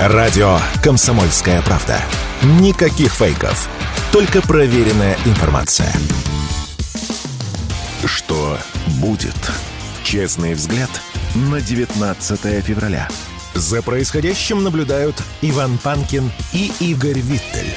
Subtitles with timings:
[0.00, 2.00] Радио «Комсомольская правда».
[2.60, 3.68] Никаких фейков.
[4.12, 5.90] Только проверенная информация.
[8.04, 8.56] Что
[9.00, 9.34] будет?
[10.04, 10.88] Честный взгляд
[11.34, 13.08] на 19 февраля.
[13.54, 17.74] За происходящим наблюдают Иван Панкин и Игорь Виттель.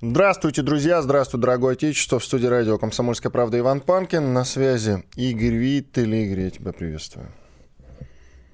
[0.00, 1.02] Здравствуйте, друзья!
[1.02, 2.18] Здравствуй, дорогое отечество!
[2.18, 4.32] В студии радио «Комсомольская правда» Иван Панкин.
[4.32, 6.14] На связи Игорь Виттель.
[6.14, 7.28] Игорь, я тебя приветствую.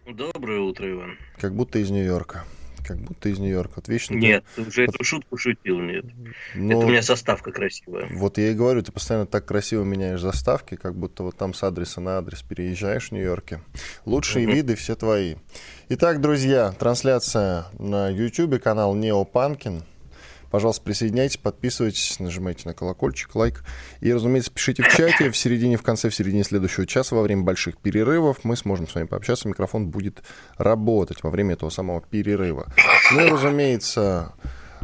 [0.06, 1.18] Доброе утро, Иван.
[1.40, 2.44] Как будто из Нью-Йорка.
[2.86, 3.72] Как будто из Нью-Йорка.
[3.76, 6.04] Вот вечно нет, ты уже эту шутку шутил, нет.
[6.54, 6.74] Но...
[6.74, 8.08] Это у меня заставка красивая.
[8.12, 11.62] Вот я и говорю, ты постоянно так красиво меняешь заставки, как будто вот там с
[11.62, 13.60] адреса на адрес переезжаешь в Нью-Йорке.
[14.04, 14.54] Лучшие угу.
[14.54, 15.36] виды все твои.
[15.88, 19.82] Итак, друзья, трансляция на YouTube, канал Неопанкин.
[20.54, 23.64] Пожалуйста, присоединяйтесь, подписывайтесь, нажимайте на колокольчик, лайк.
[23.98, 25.32] И, разумеется, пишите в чате.
[25.32, 28.94] В середине, в конце, в середине следующего часа, во время больших перерывов, мы сможем с
[28.94, 29.48] вами пообщаться.
[29.48, 30.22] Микрофон будет
[30.56, 32.72] работать во время этого самого перерыва.
[33.10, 34.32] Ну и, разумеется,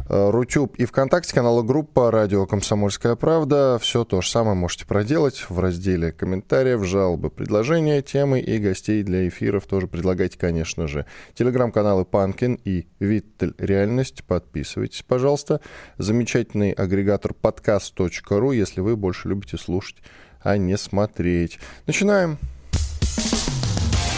[0.07, 3.77] Рутюб и ВКонтакте, канала группа «Радио Комсомольская правда».
[3.81, 9.27] Все то же самое можете проделать в разделе комментариев, жалобы, предложения, темы и гостей для
[9.27, 11.05] эфиров тоже предлагайте, конечно же.
[11.33, 14.23] Телеграм-каналы Панкин и Виттель Реальность.
[14.23, 15.61] Подписывайтесь, пожалуйста.
[15.97, 19.97] Замечательный агрегатор подкаст.ру, если вы больше любите слушать,
[20.41, 21.59] а не смотреть.
[21.87, 22.37] Начинаем.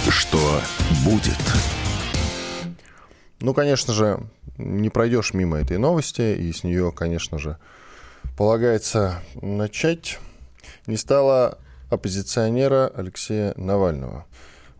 [0.09, 0.61] Что
[1.03, 1.37] будет?
[3.39, 4.19] Ну, конечно же,
[4.57, 7.57] не пройдешь мимо этой новости, и с нее, конечно же,
[8.37, 10.19] полагается начать.
[10.87, 11.57] Не стало
[11.89, 14.25] оппозиционера Алексея Навального,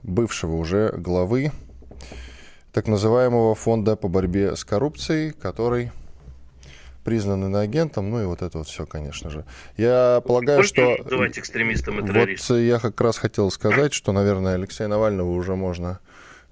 [0.03, 1.51] бывшего уже главы
[2.71, 5.91] так называемого фонда по борьбе с коррупцией, который
[7.03, 9.45] признан иноагентом, ну и вот это вот все, конечно же.
[9.77, 10.95] Я полагаю, что...
[11.03, 12.55] Называть экстремистом и террористом.
[12.55, 15.99] Вот я как раз хотел сказать, что, наверное, Алексея Навального уже можно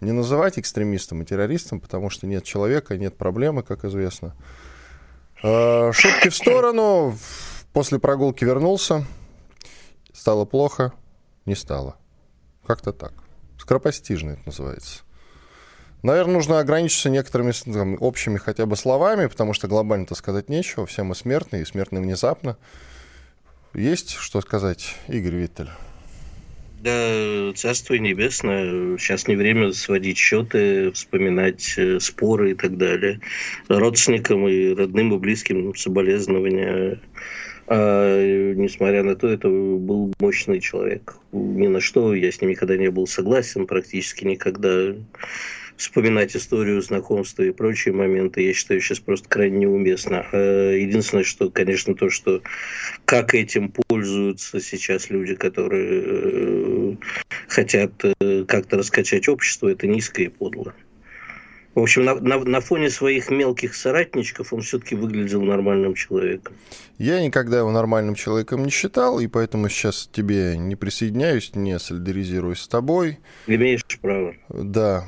[0.02, 4.36] не называть экстремистом и террористом, потому что нет человека, нет проблемы, как известно.
[5.44, 7.18] А, шутки в сторону.
[7.74, 9.06] После прогулки вернулся.
[10.14, 10.92] Стало плохо.
[11.46, 11.96] Не стало.
[12.66, 13.14] Как-то так.
[13.58, 15.04] Скоропостижно это называется.
[16.04, 20.86] Наверное, нужно ограничиться некоторыми там, общими хотя бы словами, потому что глобально-то сказать нечего.
[20.86, 22.58] Все мы смертные, и смертны внезапно.
[23.74, 25.70] Есть что сказать, Игорь Виттель?
[26.84, 28.98] Да, Царство Небесное.
[28.98, 33.20] Сейчас не время сводить счеты, вспоминать э, споры и так далее.
[33.68, 37.00] Родственникам и родным и близким соболезнования.
[37.68, 41.18] А, несмотря на то, это был мощный человек.
[41.32, 44.96] Ни на что я с ним никогда не был согласен, практически никогда
[45.82, 50.26] вспоминать историю знакомства и прочие моменты, я считаю, сейчас просто крайне неуместно.
[50.32, 52.42] А, единственное, что, конечно, то, что
[53.06, 56.71] как этим пользуются сейчас люди, которые э,
[57.48, 60.74] хотят э, как-то раскачать общество, это низко и подло.
[61.74, 66.54] В общем, на, на, на фоне своих мелких соратничков он все-таки выглядел нормальным человеком.
[66.98, 72.60] Я никогда его нормальным человеком не считал, и поэтому сейчас тебе не присоединяюсь, не солидаризируюсь
[72.60, 73.20] с тобой.
[73.48, 74.36] Имеешь право.
[74.50, 75.06] Да,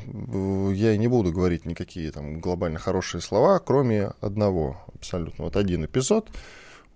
[0.74, 5.44] я не буду говорить никакие там глобально хорошие слова, кроме одного абсолютно.
[5.46, 6.30] Вот один эпизод–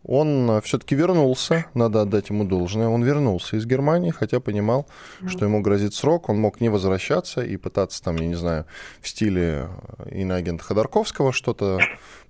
[0.07, 4.87] он э, все-таки вернулся, надо отдать ему должное, он вернулся из Германии, хотя понимал,
[5.27, 8.65] что ему грозит срок, он мог не возвращаться и пытаться там, я не знаю,
[9.01, 9.67] в стиле
[9.99, 11.79] э, иноагента Ходорковского что-то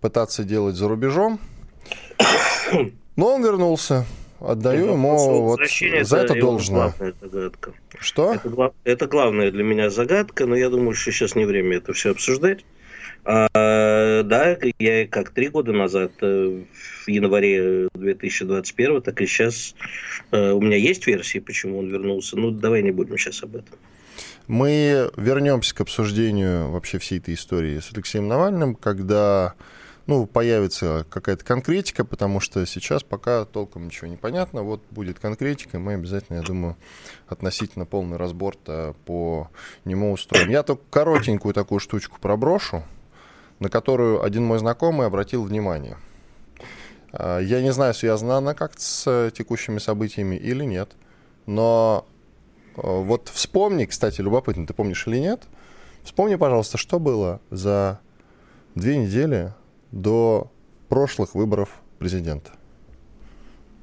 [0.02, 1.40] пытаться делать за рубежом.
[3.16, 4.06] Но он вернулся.
[4.40, 5.60] Отдаю это ему вот
[6.02, 6.94] за это должное.
[7.22, 7.74] Загадка.
[8.00, 8.34] Что?
[8.34, 12.12] Это, это главная для меня загадка, но я думаю, что сейчас не время это все
[12.12, 12.64] обсуждать.
[13.30, 16.64] А, да, я как три года назад, э,
[17.06, 19.76] в январе 2021, так и сейчас
[20.32, 22.38] э, у меня есть версии, почему он вернулся.
[22.38, 23.78] Ну, давай не будем сейчас об этом.
[24.48, 29.56] Мы вернемся к обсуждению вообще всей этой истории с Алексеем Навальным, когда
[30.06, 34.64] ну, появится какая-то конкретика, потому что сейчас пока толком ничего не понятно.
[34.64, 36.78] Вот будет конкретика, мы обязательно, я думаю,
[37.28, 38.56] относительно полный разбор
[39.06, 39.50] по
[39.84, 40.50] нему устроим.
[40.50, 42.86] Я только коротенькую такую штучку проброшу
[43.60, 45.98] на которую один мой знакомый обратил внимание.
[47.12, 50.92] А, я не знаю, связана она как-то с текущими событиями или нет,
[51.46, 52.06] но
[52.76, 55.44] а, вот вспомни, кстати, любопытно, ты помнишь или нет,
[56.04, 58.00] вспомни, пожалуйста, что было за
[58.76, 59.54] две недели
[59.92, 60.52] до
[60.90, 61.70] прошлых выборов
[62.00, 62.52] президента.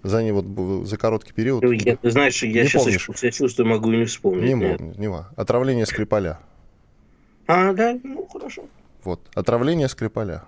[0.03, 1.62] За, не, вот, за короткий период.
[1.62, 3.09] Ну, я, ты знаешь, я не сейчас помнишь.
[3.17, 4.44] себя чувствую, могу и не вспомнить.
[4.44, 6.41] Не, могу, не, не Отравление Скрипаля.
[7.47, 8.65] А, да, ну хорошо.
[9.04, 9.20] Вот.
[9.34, 10.44] Отравление Скрипаля.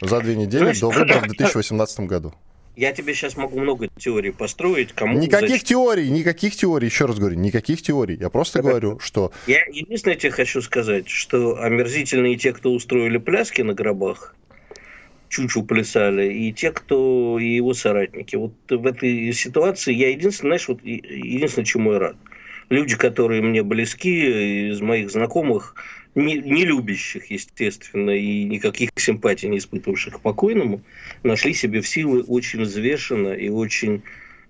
[0.00, 2.34] За две недели Знаешь, до выборов в 2018 году.
[2.76, 4.92] Я тебе сейчас могу много теорий построить.
[4.92, 5.66] Кому никаких зачем...
[5.66, 8.18] теорий, никаких теорий, еще раз говорю, никаких теорий.
[8.20, 9.32] Я просто говорю, что...
[9.46, 14.36] Я единственное тебе хочу сказать, что омерзительные те, кто устроили пляски на гробах,
[15.30, 18.36] чучу плясали, и те, кто и его соратники.
[18.36, 22.16] Вот в этой ситуации я единственное, знаешь, вот единственное, чему я рад.
[22.68, 25.76] Люди, которые мне близки, из моих знакомых,
[26.16, 30.82] не, не любящих, естественно, и никаких симпатий не испытывавших к покойному,
[31.22, 34.02] нашли себе в силы очень взвешенно и очень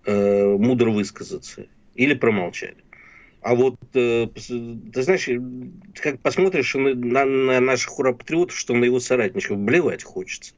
[0.07, 1.67] э, мудро высказаться.
[1.97, 2.77] Или промолчали.
[3.43, 5.29] А вот, э, ты знаешь,
[5.95, 10.55] как посмотришь на, на, на наших ура-патриотов, что на его соратников, блевать хочется.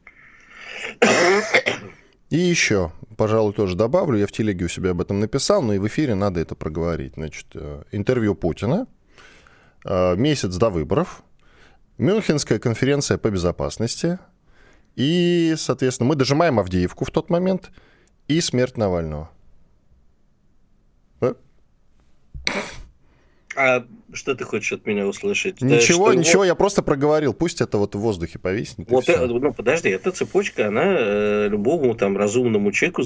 [2.28, 5.78] И еще, пожалуй, тоже добавлю, я в телеге у себя об этом написал, но и
[5.78, 7.14] в эфире надо это проговорить.
[7.14, 8.97] Значит, э, интервью Путина, Э,
[9.84, 11.22] месяц до выборов,
[11.98, 14.18] Мюнхенская конференция по безопасности,
[14.96, 17.70] и, соответственно, мы дожимаем Авдеевку в тот момент,
[18.28, 19.30] и смерть Навального.
[23.58, 25.60] А что ты хочешь от меня услышать?
[25.60, 27.34] Ничего, да, ничего, я просто проговорил.
[27.34, 28.88] Пусть это вот в воздухе повиснет.
[28.88, 33.02] Вот, э, ну подожди, эта цепочка, она э, любому там разумному человеку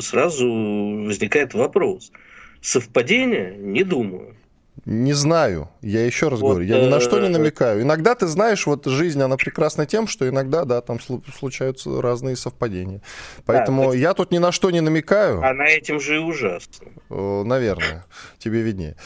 [0.00, 2.12] сразу возникает вопрос.
[2.60, 3.56] Совпадение?
[3.58, 4.36] Не думаю.
[4.84, 5.68] Не знаю.
[5.80, 7.82] Я еще раз вот, говорю, я ни на что не э, намекаю.
[7.82, 13.00] Иногда ты знаешь, вот жизнь, она прекрасна тем, что иногда, да, там случаются разные совпадения.
[13.44, 15.40] Поэтому да, я тут ни на что не намекаю.
[15.42, 16.88] А на этим же и ужасно.
[17.10, 18.06] Наверное.
[18.38, 18.96] Тебе виднее.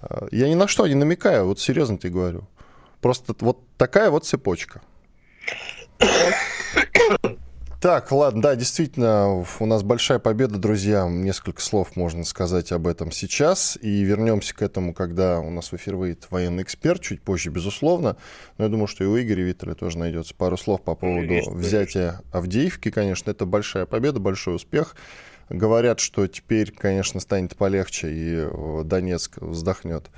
[0.00, 2.48] А, я ни на что не намекаю, вот серьезно тебе говорю.
[3.00, 4.80] Просто вот такая вот цепочка.
[7.82, 11.08] Так, ладно, да, действительно, у нас большая победа, друзья.
[11.08, 13.76] Несколько слов можно сказать об этом сейчас.
[13.82, 18.16] И вернемся к этому, когда у нас в эфир выйдет военный эксперт, чуть позже, безусловно.
[18.56, 21.54] Но я думаю, что и у Игоря Виттеля тоже найдется пару слов по поводу конечно,
[21.54, 22.30] взятия конечно.
[22.30, 22.90] Авдеевки.
[22.92, 24.94] Конечно, это большая победа, большой успех.
[25.48, 30.08] Говорят, что теперь, конечно, станет полегче, и э, Донецк вздохнет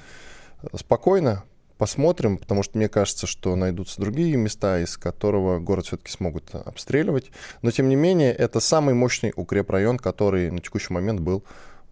[0.75, 1.45] спокойно,
[1.79, 7.31] посмотрим, потому что мне кажется, что найдутся другие места, из которого город все-таки смогут обстреливать.
[7.63, 11.45] Но, тем не менее, это самый мощный укрепрайон, который на текущий момент был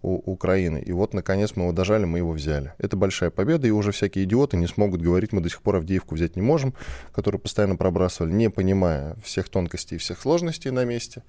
[0.03, 0.83] у Украины.
[0.85, 2.73] И вот, наконец, мы его дожали, мы его взяли.
[2.77, 6.13] Это большая победа, и уже всякие идиоты не смогут говорить, мы до сих пор Авдеевку
[6.13, 6.75] взять не можем,
[7.13, 11.23] которую постоянно пробрасывали, не понимая всех тонкостей и всех сложностей на месте.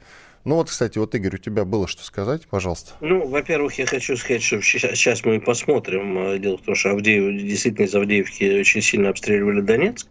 [0.45, 2.93] Ну вот, кстати, вот, Игорь, у тебя было что сказать, пожалуйста.
[3.01, 6.39] Ну, во-первых, я хочу сказать, что сейчас мы посмотрим.
[6.41, 10.07] Дело в том, что Авдеев, действительно из Авдеевки очень сильно обстреливали Донецк.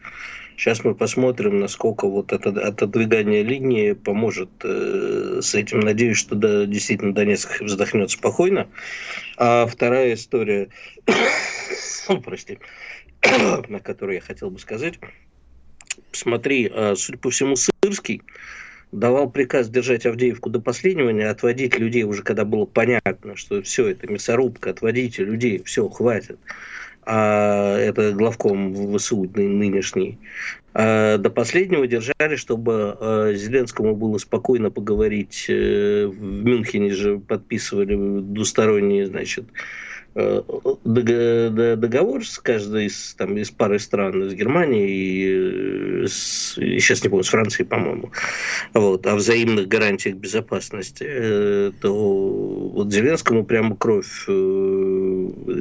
[0.58, 5.80] Сейчас мы посмотрим, насколько вот это отодвигание линии поможет э, с этим.
[5.80, 8.68] Надеюсь, что да, действительно Донецк вздохнет спокойно.
[9.38, 10.70] А вторая история,
[12.24, 12.60] прости,
[13.68, 15.00] на которую я хотел бы сказать.
[16.12, 18.22] Смотри, а, судя по всему, Сырский
[18.92, 23.88] давал приказ держать Авдеевку до последнего, не отводить людей уже, когда было понятно, что все,
[23.88, 26.40] это мясорубка, отводите людей, все, хватит.
[27.06, 30.18] А это главком ВСУ нынешний.
[30.74, 35.46] А до последнего держали, чтобы а, Зеленскому было спокойно поговорить.
[35.48, 39.46] Э, в Мюнхене же подписывали двусторонние, значит,
[40.86, 47.10] договор с каждой из, там, из пары стран, с Германией и, э, с, сейчас не
[47.10, 48.12] помню, с Францией, по-моему,
[48.74, 54.26] вот, о взаимных гарантиях безопасности, э, то вот Зеленскому прямо кровь,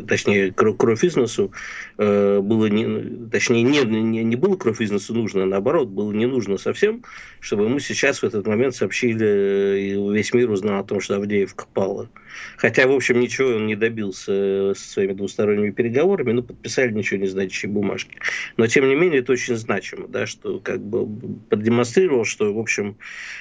[0.07, 1.51] точнее, кровь из носу
[1.97, 6.27] было не, точнее, не, не, не было кровь из носу нужно, а наоборот, было не
[6.27, 7.05] нужно совсем,
[7.41, 11.67] чтобы мы сейчас в этот момент сообщили, и весь мир узнал о том, что Авдеевка
[11.73, 12.11] пала.
[12.57, 14.42] Хотя, в общем, ничего он не добился
[14.75, 18.19] со своими двусторонними переговорами, ну, подписали ничего не значащие бумажки.
[18.57, 21.07] Но, тем не менее, это очень значимо, да, что как бы
[21.49, 22.97] продемонстрировал, что, в общем,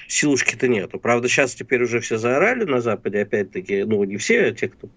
[0.08, 1.00] силушки-то нету.
[1.00, 4.88] Правда, сейчас теперь уже все заорали на Западе, опять-таки, ну, не все, а те, кто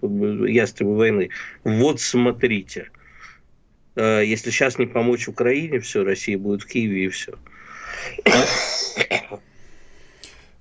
[0.46, 1.30] ястребы войны,
[1.64, 2.90] вот смотрите,
[3.96, 7.34] э, если сейчас не помочь Украине, все, Россия будет в Киеве и все.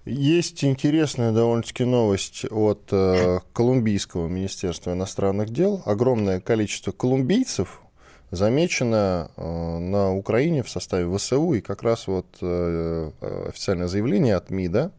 [0.05, 5.81] Есть интересная довольно-таки новость от э, Колумбийского министерства иностранных дел.
[5.85, 7.81] Огромное количество колумбийцев
[8.29, 14.35] замечено э, на Украине в составе ВСУ, и как раз вот э, э официальное заявление
[14.35, 14.91] от МИДа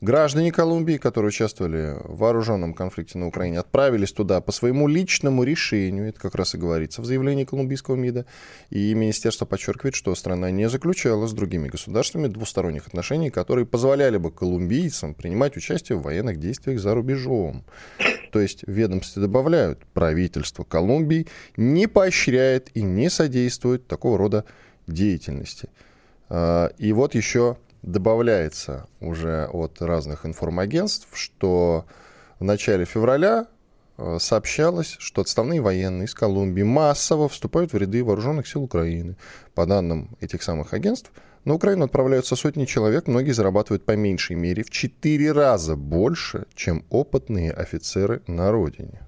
[0.00, 6.08] Граждане Колумбии, которые участвовали в вооруженном конфликте на Украине, отправились туда по своему личному решению,
[6.08, 8.24] это как раз и говорится в заявлении колумбийского МИДа,
[8.70, 14.30] и министерство подчеркивает, что страна не заключала с другими государствами двусторонних отношений, которые позволяли бы
[14.30, 17.64] колумбийцам принимать участие в военных действиях за рубежом.
[18.30, 21.26] То есть ведомстве добавляют, правительство Колумбии
[21.56, 24.44] не поощряет и не содействует такого рода
[24.86, 25.68] деятельности.
[26.28, 31.86] А, и вот еще добавляется уже от разных информагентств, что
[32.38, 33.46] в начале февраля
[33.96, 39.16] э, сообщалось, что отставные военные из Колумбии массово вступают в ряды вооруженных сил Украины.
[39.54, 41.12] По данным этих самых агентств,
[41.44, 46.84] на Украину отправляются сотни человек, многие зарабатывают по меньшей мере в 4 раза больше, чем
[46.90, 49.00] опытные офицеры на родине.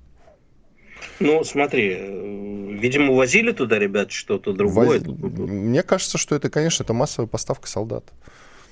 [1.18, 5.00] Ну, смотри, э, видимо, возили туда ребят что-то другое.
[5.00, 5.18] Воз...
[5.18, 8.04] Мне кажется, что это, конечно, это массовая поставка солдат.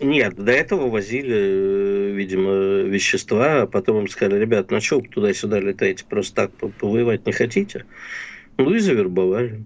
[0.01, 5.09] Нет, до этого возили, э, видимо, вещества, а потом им сказали, ребят, ну что вы
[5.09, 7.85] туда-сюда летаете, просто так повоевать не хотите?
[8.59, 9.65] Ну и завербовали.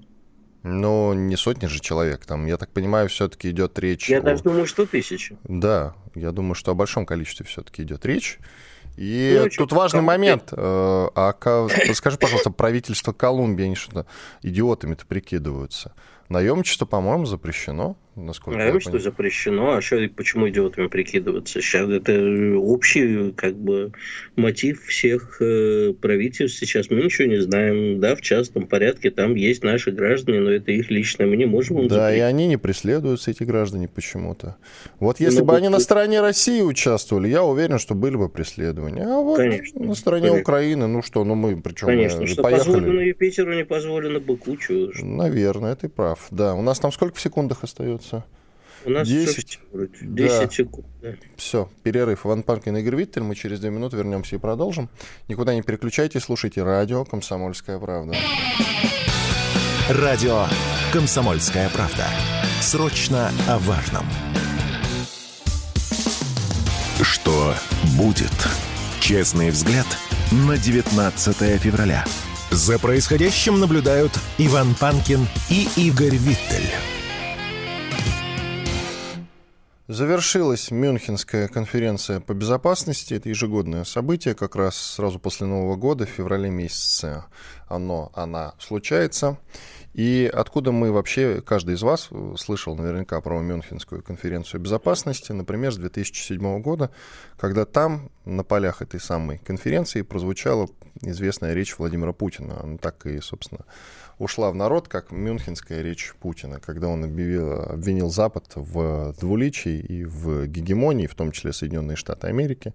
[0.63, 2.25] Но не сотни же человек.
[2.25, 4.09] Там, я так понимаю, все-таки идет речь.
[4.09, 4.23] Я о...
[4.23, 5.37] даже думаю, что тысячи.
[5.45, 8.39] Да, я думаю, что о большом количестве все-таки идет речь.
[8.97, 10.53] И ну, тут важный момент.
[10.53, 11.35] Э, а
[11.95, 14.07] скажи, пожалуйста, правительство Колумбии, они что-то
[14.43, 15.95] идиотами-то прикидываются.
[16.29, 21.61] Наемничество, по-моему, запрещено насколько Наемничество запрещено, а что, почему идиотами прикидываться?
[21.61, 22.13] Сейчас это
[22.59, 23.93] общий как бы
[24.37, 26.59] мотив всех э, правительств.
[26.59, 28.01] Сейчас мы ничего не знаем.
[28.01, 31.89] Да, в частном порядке там есть наши граждане, но это их личное, мы не можем
[31.89, 32.19] Да, запретить.
[32.19, 34.57] и они не преследуются, эти граждане, почему-то.
[35.01, 38.29] Вот если но ну, бы они на стороне России участвовали, я уверен, что были бы
[38.29, 39.05] преследования.
[39.05, 40.43] А вот конечно, на стороне конечно.
[40.43, 42.75] Украины, ну что, ну мы причем Конечно, что поехали.
[42.75, 44.57] позволено Юпитеру, не позволено Быку.
[44.57, 44.91] Чего?
[45.03, 46.27] Наверное, ты прав.
[46.31, 48.02] Да, у нас там сколько в секундах остается?
[48.03, 48.25] Остается?
[48.85, 50.51] У нас 10, 10 да.
[50.51, 50.87] секунд.
[51.01, 51.11] Да.
[51.37, 52.27] Все, перерыв.
[52.27, 53.23] Иван Панкин, Игорь Виттель.
[53.23, 54.89] Мы через две минуты вернемся и продолжим.
[55.29, 58.15] Никуда не переключайтесь, слушайте радио «Комсомольская правда».
[59.89, 60.47] Радио
[60.93, 62.07] «Комсомольская правда».
[62.61, 64.05] Срочно о важном.
[67.03, 67.55] Что
[67.97, 68.33] будет?
[69.01, 69.87] Честный взгляд
[70.33, 72.05] на 19 февраля.
[72.51, 76.71] За происходящим наблюдают Иван Панкин и Игорь Виттель.
[79.93, 83.13] Завершилась Мюнхенская конференция по безопасности.
[83.13, 87.25] Это ежегодное событие, как раз сразу после Нового года, в феврале месяце
[87.69, 89.37] оно, она случается.
[89.93, 92.09] И откуда мы вообще, каждый из вас
[92.39, 96.91] слышал наверняка про Мюнхенскую конференцию безопасности, например, с 2007 года,
[97.37, 100.69] когда там на полях этой самой конференции прозвучала
[101.03, 102.59] известная речь Владимира Путина.
[102.63, 103.67] Она так и, собственно,
[104.23, 110.05] ушла в народ, как мюнхенская речь Путина, когда он объявил, обвинил Запад в двуличии и
[110.05, 112.73] в гегемонии, в том числе Соединенные Штаты Америки.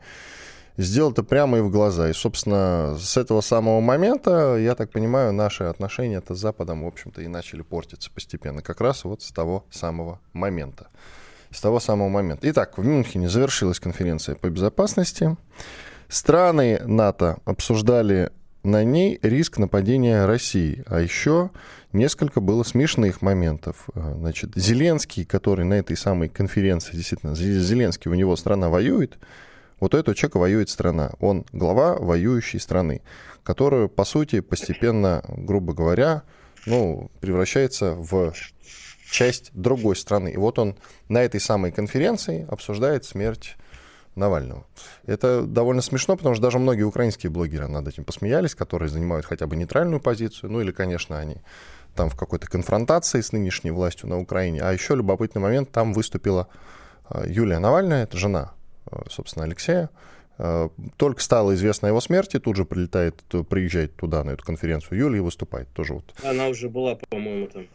[0.75, 2.09] Сделал это прямо и в глаза.
[2.09, 7.21] И, собственно, с этого самого момента, я так понимаю, наши отношения с Западом, в общем-то,
[7.21, 8.61] и начали портиться постепенно.
[8.61, 10.89] Как раз вот с того самого момента.
[11.49, 12.47] С того самого момента.
[12.51, 15.35] Итак, в Мюнхене завершилась конференция по безопасности.
[16.09, 18.31] Страны НАТО обсуждали
[18.67, 20.83] на ней риск нападения России.
[20.87, 21.51] А еще
[21.93, 23.87] несколько было смешных моментов.
[23.95, 29.17] Э, значит, Зеленский, который на этой самой конференции, действительно, Зеленский, у него страна воюет,
[29.79, 31.11] вот у этого человека воюет страна.
[31.19, 33.01] Он глава воюющей страны,
[33.43, 36.23] которая, по сути, постепенно, грубо говоря,
[36.65, 38.33] ну, превращается в
[39.09, 40.29] часть другой страны.
[40.29, 40.75] И вот он
[41.07, 43.55] на этой самой конференции обсуждает смерть
[44.17, 44.65] Навального.
[45.05, 49.47] Это довольно смешно, потому что даже многие украинские блогеры над этим посмеялись, которые занимают хотя
[49.47, 51.37] бы нейтральную позицию, ну или, конечно, они
[51.95, 54.61] там в какой-то конфронтации с нынешней властью на Украине.
[54.61, 56.47] А еще любопытный момент, там выступила
[57.09, 58.53] э, Юлия Навальная, это жена,
[58.89, 59.89] э, собственно, Алексея.
[60.37, 63.15] Э, только стало известно о его смерти, тут же прилетает,
[63.49, 64.99] приезжает туда, на эту конференцию.
[64.99, 66.13] Юлия выступает тоже вот.
[66.23, 67.67] Она уже была, по-моему, там.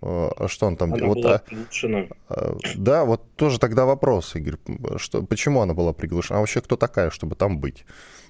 [0.00, 2.06] А, а что он там она вот, была приглашена.
[2.28, 4.56] А, да, вот тоже тогда вопрос, Игорь.
[4.96, 6.38] Что, почему она была приглашена?
[6.38, 7.84] А вообще кто такая, чтобы там быть?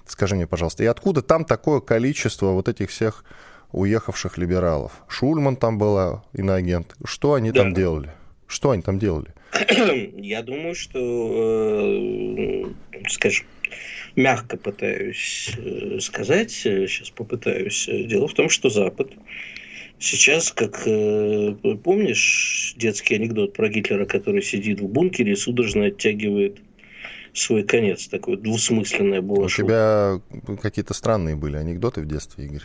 [0.05, 0.83] Скажи мне, пожалуйста.
[0.83, 3.25] И откуда там такое количество вот этих всех
[3.71, 5.03] уехавших либералов?
[5.07, 6.95] Шульман там была, иноагент.
[7.03, 7.63] Что они да.
[7.63, 8.11] там делали?
[8.47, 9.33] Что они там делали?
[10.17, 12.65] Я думаю, что, э,
[13.09, 13.45] скажем,
[14.15, 17.87] мягко пытаюсь э, сказать, сейчас попытаюсь.
[17.87, 19.11] Дело в том, что Запад
[19.99, 26.59] Сейчас, как э, помнишь детский анекдот про Гитлера, который сидит в бункере и судорожно оттягивает
[27.33, 28.07] свой конец.
[28.07, 29.45] Такое двусмысленное было.
[29.45, 30.21] У тебя
[30.61, 32.63] какие-то странные были анекдоты в детстве, Игорь.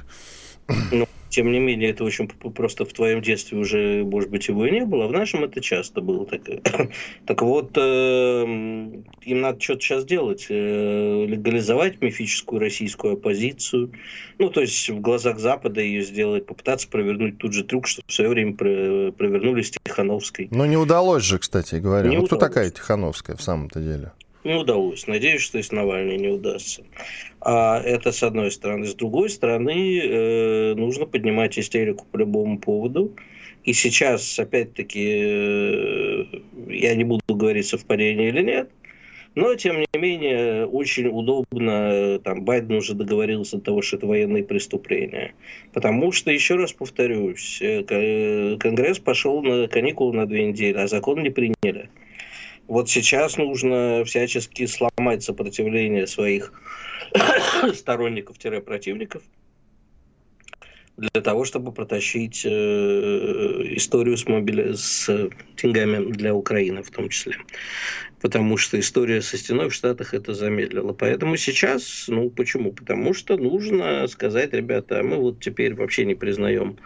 [0.91, 4.71] Ну, тем не менее, это очень просто в твоем детстве уже, может быть, его и
[4.71, 6.27] не было, а в нашем это часто было.
[6.27, 6.43] Так,
[7.27, 10.47] так вот, э, им надо что-то сейчас делать.
[10.51, 13.93] Э, легализовать мифическую российскую оппозицию.
[14.37, 18.13] Ну, то есть в глазах Запада ее сделать, попытаться провернуть тот же трюк, что в
[18.13, 20.49] свое время провернули с Тихановской.
[20.51, 22.11] Ну, не удалось же, кстати говоря.
[22.11, 24.13] Не ну, кто такая Тихановская в самом-то деле?
[24.45, 25.07] Не удалось.
[25.07, 26.85] Надеюсь, что и с Навальной не удастся.
[27.41, 28.87] А это с одной стороны.
[28.87, 33.13] С другой стороны, э, нужно поднимать истерику по любому поводу.
[33.65, 36.25] И сейчас, опять-таки, э,
[36.69, 38.71] я не буду говорить, совпадение или нет,
[39.35, 44.45] но, тем не менее, очень удобно, там, Байден уже договорился до того, что это военные
[44.45, 45.35] преступления.
[45.73, 50.87] Потому что, еще раз повторюсь, э, э, Конгресс пошел на каникулы на две недели, а
[50.87, 51.89] закон не приняли.
[52.69, 56.53] Вот сейчас нужно всячески сломать сопротивление своих
[57.75, 59.23] сторонников-противников
[60.97, 64.75] для того, чтобы протащить э, историю с, мобили...
[64.75, 67.37] с деньгами для Украины в том числе
[68.23, 70.93] потому что история со стеной в Штатах это замедлила.
[70.93, 72.73] Поэтому сейчас, ну почему?
[72.73, 76.79] Потому что нужно сказать, ребята, мы вот теперь вообще не признаем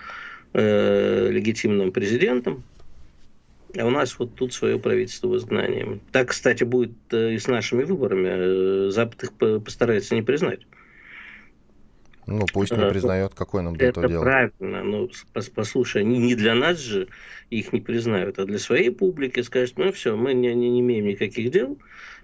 [0.55, 2.65] э, легитимным президентом,
[3.79, 6.01] а у нас вот тут свое правительство в изгнании.
[6.13, 8.29] Так, кстати, будет э, и с нашими выборами.
[8.89, 10.61] Э, Запад их постарается не признать.
[12.27, 14.07] Ну, пусть не признает, какой нам для этого.
[14.07, 14.83] Это правильно.
[14.83, 15.11] Ну,
[15.55, 17.09] послушай, они не для нас же
[17.51, 21.07] их не признают, а для своей публики скажут, ну все, мы не, не, не имеем
[21.07, 21.79] никаких дел,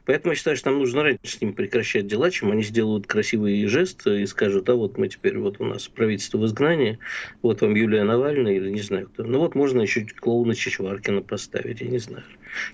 [0.05, 3.65] Поэтому я считаю, что нам нужно раньше с ними прекращать дела, чем они сделают красивый
[3.67, 6.99] жест и скажут, а вот мы теперь, вот у нас правительство в изгнании,
[7.43, 9.23] вот вам Юлия Навальная или не знаю кто.
[9.23, 12.25] Ну вот можно еще клоуна Чичваркина поставить, я не знаю.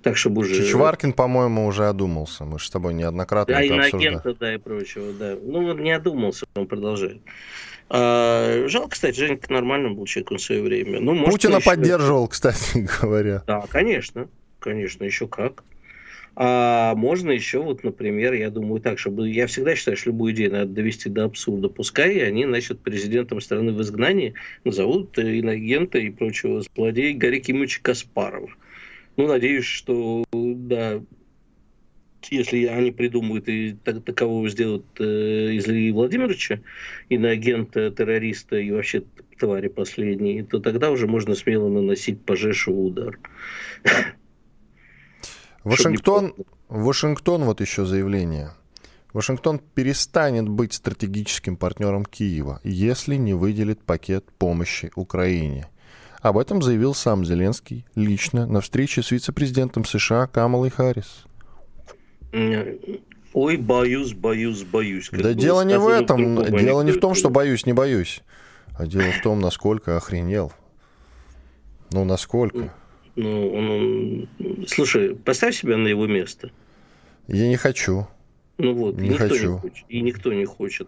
[0.03, 0.55] Так, чтобы уже...
[0.55, 2.45] Чичваркин, по-моему, уже одумался.
[2.45, 4.21] Мы же с тобой неоднократно да, это обсуждали.
[4.25, 5.37] Да, да, и прочего, да.
[5.41, 7.21] Ну, он не одумался, он продолжает.
[7.91, 11.01] А, жалко, кстати, Женька нормальным был человеком в свое время.
[11.01, 11.67] Ну, может, Путина еще...
[11.67, 13.43] поддерживал, кстати говоря.
[13.47, 14.29] Да, конечно.
[14.59, 15.63] Конечно, еще как.
[16.41, 19.29] А можно еще, вот, например, я думаю так, чтобы...
[19.29, 21.69] Я всегда считаю, что любую идею надо довести до абсурда.
[21.69, 28.51] Пускай они, значит, президентом страны в изгнании назовут иногента и прочего злодея Гарри Кимовича Каспарова.
[29.17, 31.03] Ну, надеюсь, что, да,
[32.31, 36.61] если они придумают и так, такового сделают э, из Ильи Владимировича,
[37.09, 39.03] иноагента, террориста и вообще
[39.41, 43.19] твари последние, то тогда уже можно смело наносить по Жешеву удар.
[45.65, 46.35] Вашингтон,
[46.69, 48.53] Вашингтон, вот еще заявление.
[49.13, 55.67] Вашингтон перестанет быть стратегическим партнером Киева, если не выделит пакет помощи Украине.
[56.21, 61.25] Об этом заявил сам Зеленский лично на встрече с вице-президентом США Камалой Харрис.
[63.33, 65.11] Ой, боюсь, боюсь, боюсь.
[65.13, 66.45] Да дело не в этом.
[66.57, 68.23] Дело не в том, что боюсь, не боюсь.
[68.77, 70.53] А дело в том, насколько охренел.
[71.91, 72.75] Ну, насколько.
[73.21, 74.29] Ну, он,
[74.69, 76.53] слушай, поставь себя на его место.
[77.27, 78.07] Я не хочу.
[78.59, 79.55] Ну вот, не никто хочу.
[79.55, 80.87] Не хочет, и никто не хочет.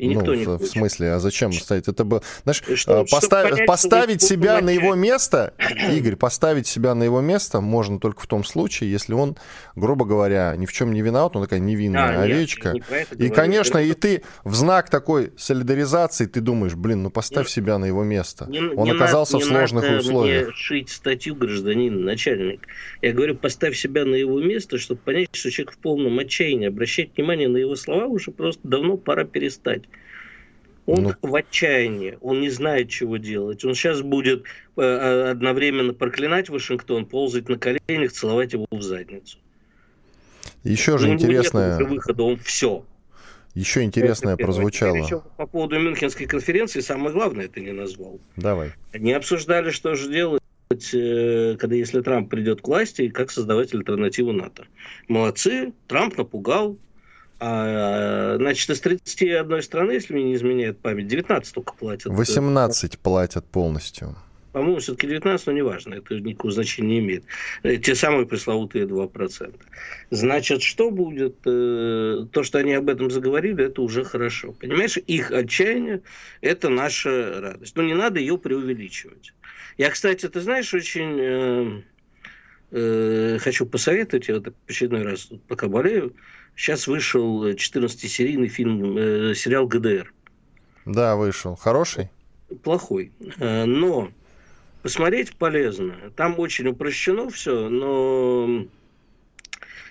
[0.00, 0.66] И никто ну, не в, хочет.
[0.66, 1.86] в смысле, а зачем ставить?
[1.86, 5.52] Это было, знаешь, что, постав, понять, поставить себя на его место,
[5.92, 9.36] Игорь, поставить себя на его место можно только в том случае, если он,
[9.76, 12.72] грубо говоря, ни в чем не виноват, он такая невинная а, овечка.
[12.72, 17.48] Нет, не и, конечно, и ты в знак такой солидаризации ты думаешь, блин, ну поставь
[17.48, 18.46] не, себя на его место.
[18.48, 20.46] Не, он не оказался на, в сложных надо условиях.
[20.46, 22.66] Мне шить статью гражданин, начальник.
[23.02, 26.68] Я говорю, поставь себя на его место, чтобы понять, что человек в полном отчаянии.
[26.68, 29.89] Обращать внимание на его слова уже просто давно пора перестать.
[30.86, 31.14] Он ну...
[31.22, 33.64] в отчаянии, он не знает, чего делать.
[33.64, 34.44] Он сейчас будет
[34.76, 39.38] э, э, одновременно проклинать Вашингтон, ползать на коленях, целовать его в задницу.
[40.64, 41.78] Еще же интересное...
[41.84, 42.84] выхода, он все.
[43.54, 44.96] Еще интересное это прозвучало.
[44.96, 48.20] Еще по поводу Мюнхенской конференции, самое главное это не назвал.
[48.36, 48.72] Давай.
[48.92, 50.42] Они обсуждали, что же делать,
[50.92, 54.66] э, когда если Трамп придет к власти, и как создавать альтернативу НАТО.
[55.08, 56.78] Молодцы, Трамп напугал,
[57.40, 62.12] а, значит, из 31 страны, если мне не изменяет память, 19 только платят.
[62.12, 64.14] 18 платят полностью.
[64.52, 67.24] По-моему, все-таки 19, но неважно, это никакого значения не имеет.
[67.62, 69.54] Э, те самые пресловутые 2%.
[70.10, 71.36] Значит, что будет?
[71.46, 74.52] Э, то, что они об этом заговорили, это уже хорошо.
[74.52, 76.02] Понимаешь, их отчаяние–
[76.40, 77.76] это наша радость.
[77.76, 79.32] Но не надо ее преувеличивать.
[79.78, 81.84] Я, кстати, ты знаешь, очень
[82.70, 86.14] э, хочу посоветовать, я вот очередной раз, пока болею,
[86.60, 90.12] Сейчас вышел 14-серийный фильм, э, сериал ГДР.
[90.84, 91.56] Да, вышел.
[91.56, 92.10] Хороший?
[92.62, 93.12] Плохой.
[93.38, 94.10] Э, но
[94.82, 95.94] посмотреть полезно.
[96.16, 98.66] Там очень упрощено все, но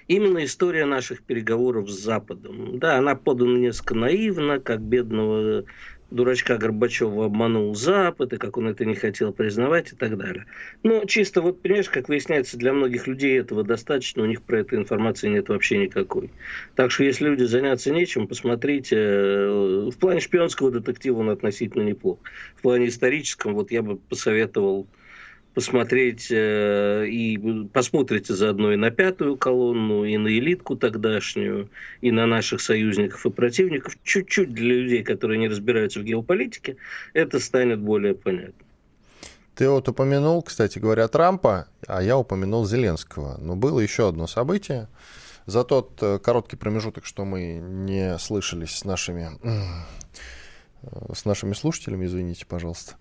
[0.07, 2.77] именно история наших переговоров с Западом.
[2.77, 5.63] Да, она подана несколько наивно, как бедного
[6.11, 10.45] дурачка Горбачева обманул Запад, и как он это не хотел признавать и так далее.
[10.83, 14.75] Но чисто вот, понимаешь, как выясняется, для многих людей этого достаточно, у них про эту
[14.75, 16.31] информации нет вообще никакой.
[16.75, 18.95] Так что если люди заняться нечем, посмотрите.
[18.97, 22.19] Э, в плане шпионского детектива он относительно неплох.
[22.55, 24.87] В плане историческом вот я бы посоветовал
[25.53, 31.69] посмотреть э, и посмотрите заодно и на пятую колонну, и на элитку тогдашнюю,
[32.01, 33.97] и на наших союзников и противников.
[34.03, 36.77] Чуть-чуть для людей, которые не разбираются в геополитике,
[37.13, 38.65] это станет более понятно.
[39.55, 43.37] Ты вот упомянул, кстати говоря, Трампа, а я упомянул Зеленского.
[43.39, 44.87] Но было еще одно событие.
[45.47, 52.05] За тот э, короткий промежуток, что мы не слышались с нашими, э, с нашими слушателями,
[52.05, 52.93] извините, пожалуйста.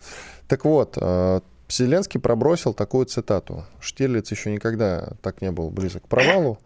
[0.48, 3.64] Так вот, э, Зеленский пробросил такую цитату.
[3.81, 6.59] Штирлиц еще никогда так не был близок к провалу.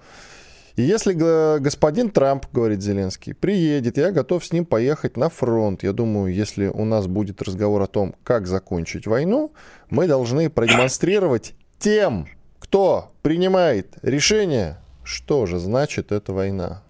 [0.76, 1.12] И если
[1.58, 5.82] господин Трамп, говорит Зеленский, приедет, я готов с ним поехать на фронт.
[5.82, 9.52] Я думаю, если у нас будет разговор о том, как закончить войну,
[9.90, 12.26] мы должны продемонстрировать тем,
[12.58, 16.82] кто принимает решение, что же значит эта война.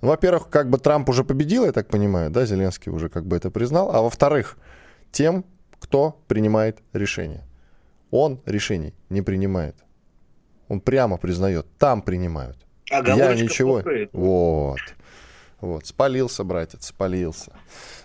[0.00, 3.50] Во-первых, как бы Трамп уже победил, я так понимаю, да, Зеленский уже как бы это
[3.50, 3.90] признал.
[3.92, 4.56] А во-вторых,
[5.10, 5.44] тем,
[5.78, 7.44] кто принимает решение.
[8.10, 9.76] Он решений не принимает.
[10.68, 12.56] Он прямо признает, там принимают.
[12.90, 13.82] А я ничего.
[14.12, 14.78] Вот.
[15.60, 17.52] Вот, спалился, братец, спалился.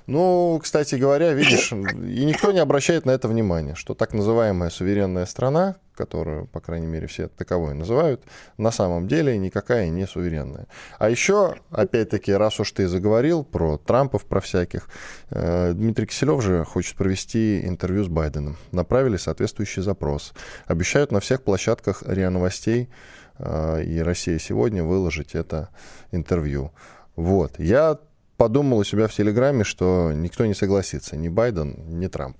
[0.07, 5.25] Ну, кстати говоря, видишь, и никто не обращает на это внимания, что так называемая суверенная
[5.25, 8.23] страна, которую, по крайней мере, все таковой называют,
[8.57, 10.67] на самом деле никакая не суверенная.
[10.97, 14.89] А еще, опять-таки, раз уж ты заговорил про Трампов, про всяких,
[15.29, 18.57] э, Дмитрий Киселев же хочет провести интервью с Байденом.
[18.71, 20.33] Направили соответствующий запрос.
[20.65, 22.89] Обещают на всех площадках РИА Новостей
[23.37, 25.69] э, и «Россия сегодня» выложить это
[26.11, 26.71] интервью.
[27.15, 27.59] Вот.
[27.59, 27.99] Я
[28.37, 32.37] подумал у себя в Телеграме, что никто не согласится, ни Байден, ни Трамп.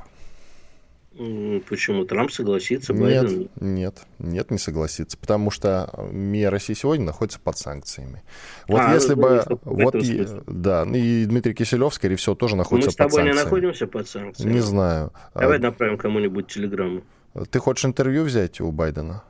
[1.70, 2.06] Почему?
[2.06, 3.42] Трамп согласится, Байден?
[3.42, 8.24] Нет, нет, нет, не согласится, потому что МИА России сегодня находится под санкциями.
[8.68, 9.44] Вот а, если ну, бы...
[9.64, 13.28] Вот, и, да, ну и Дмитрий Киселев, скорее всего, тоже находится под санкциями.
[13.28, 14.54] Мы с тобой не находимся под санкциями?
[14.54, 15.14] Не знаю.
[15.36, 17.04] Давай направим кому-нибудь телеграмму.
[17.52, 19.24] Ты хочешь интервью взять у Байдена?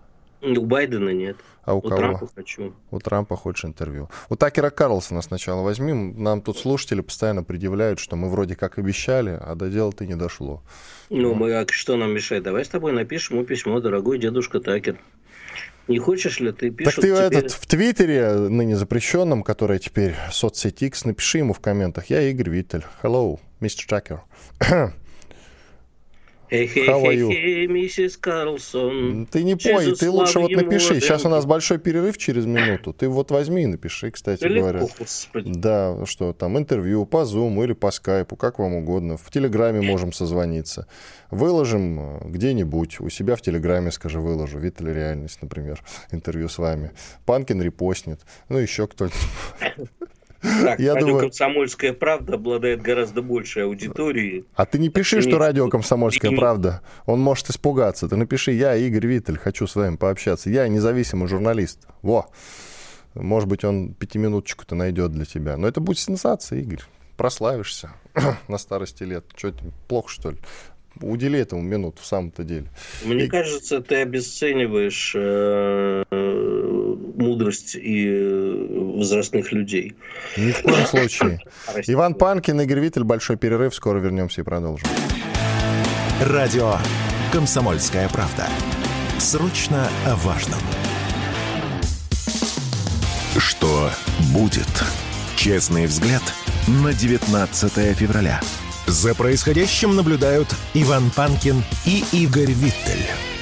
[0.43, 1.37] У Байдена нет.
[1.63, 1.95] А у, у кого?
[1.95, 2.73] Трампа хочу.
[2.91, 4.09] У Трампа хочешь интервью.
[4.29, 5.93] У Такера Карлсона сначала возьми.
[5.93, 10.15] Нам тут слушатели постоянно предъявляют, что мы вроде как обещали, а до дела ты не
[10.15, 10.61] дошло.
[11.09, 11.37] Ну, вот.
[11.37, 12.43] мы, а что нам мешает?
[12.43, 14.97] Давай с тобой напишем ему письмо, дорогой дедушка Такер.
[15.87, 16.95] Не хочешь ли ты пишешь?
[16.95, 17.23] Так ты теперь...
[17.23, 22.09] этот в Твиттере, ныне запрещенном, который теперь соцсеть X, напиши ему в комментах.
[22.09, 22.85] Я Игорь Виттель.
[23.01, 23.87] Hello, Mr.
[23.89, 24.93] Tucker.
[26.51, 27.67] You?
[27.67, 29.27] миссис Карлсон.
[29.31, 30.99] Ты не пой, ты лучше вот напиши.
[30.99, 32.93] Сейчас у нас большой перерыв через минуту.
[32.93, 34.79] Ты вот возьми и напиши, кстати Легко, говоря.
[34.81, 35.51] Господи.
[35.53, 39.17] Да, что там, интервью по Zoom или по скайпу, как вам угодно.
[39.17, 40.87] В Телеграме можем созвониться.
[41.31, 42.99] Выложим э, где-нибудь.
[42.99, 44.59] У себя в Телеграме, скажи, выложу.
[44.59, 46.91] Виталий Реальность, например, интервью с вами.
[47.25, 48.19] Панкин репостнет.
[48.49, 49.89] Ну, еще кто-нибудь.
[50.43, 51.19] Так, я радио думаю...
[51.21, 54.45] «Комсомольская правда» обладает гораздо большей аудиторией.
[54.55, 56.81] А ты не пиши, что радио «Комсомольская правда».
[57.05, 58.09] Он может испугаться.
[58.09, 60.49] Ты напиши, я Игорь Виттель, хочу с вами пообщаться.
[60.49, 61.87] Я независимый журналист.
[62.01, 62.27] Во!
[63.15, 65.55] Может быть, он пятиминуточку-то найдет для тебя.
[65.55, 66.81] Но это будет сенсация, Игорь.
[67.15, 67.91] Прославишься
[68.47, 69.25] на старости лет.
[69.35, 70.37] Что это, плохо, что ли?
[71.01, 72.67] Удели этому минуту в самом-то деле.
[73.03, 73.27] Мне и...
[73.27, 76.03] кажется, ты обесцениваешь э,
[77.33, 79.93] мудрость и э, возрастных людей.
[80.37, 81.39] Ни в коем случае.
[81.87, 83.73] Иван Панкин, Игорь Виттель, большой перерыв.
[83.73, 84.87] Скоро вернемся и продолжим.
[86.21, 86.75] Радио
[87.31, 88.47] «Комсомольская правда».
[89.17, 90.59] Срочно о важном.
[93.37, 93.89] Что
[94.33, 94.83] будет?
[95.35, 96.21] Честный взгляд
[96.67, 98.41] на 19 февраля.
[98.85, 103.32] За происходящим наблюдают Иван Панкин и Игорь Виттель.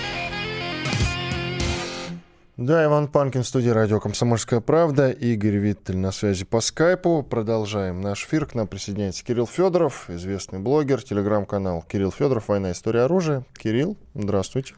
[2.62, 5.10] Да, Иван Панкин, студия радио «Комсомольская правда».
[5.10, 7.26] Игорь Виттель на связи по скайпу.
[7.28, 8.46] Продолжаем наш эфир.
[8.46, 12.72] К нам присоединяется Кирилл Федоров, известный блогер, телеграм-канал Кирилл Федоров «Война.
[12.72, 13.44] История оружия».
[13.58, 14.76] Кирилл, здравствуйте.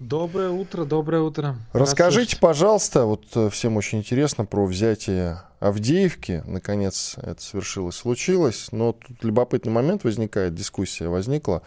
[0.00, 1.54] Доброе утро, доброе утро.
[1.72, 6.42] Расскажите, пожалуйста, вот э, всем очень интересно про взятие Авдеевки.
[6.46, 8.68] Наконец это свершилось, случилось.
[8.72, 11.62] Но тут любопытный момент возникает, дискуссия возникла.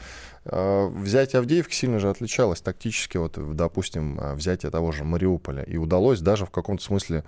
[0.50, 5.64] Э, взятие Авдеевки сильно же отличалось тактически, вот, допустим, э, взятие того же Мариуполя.
[5.64, 7.24] И удалось даже в каком-то смысле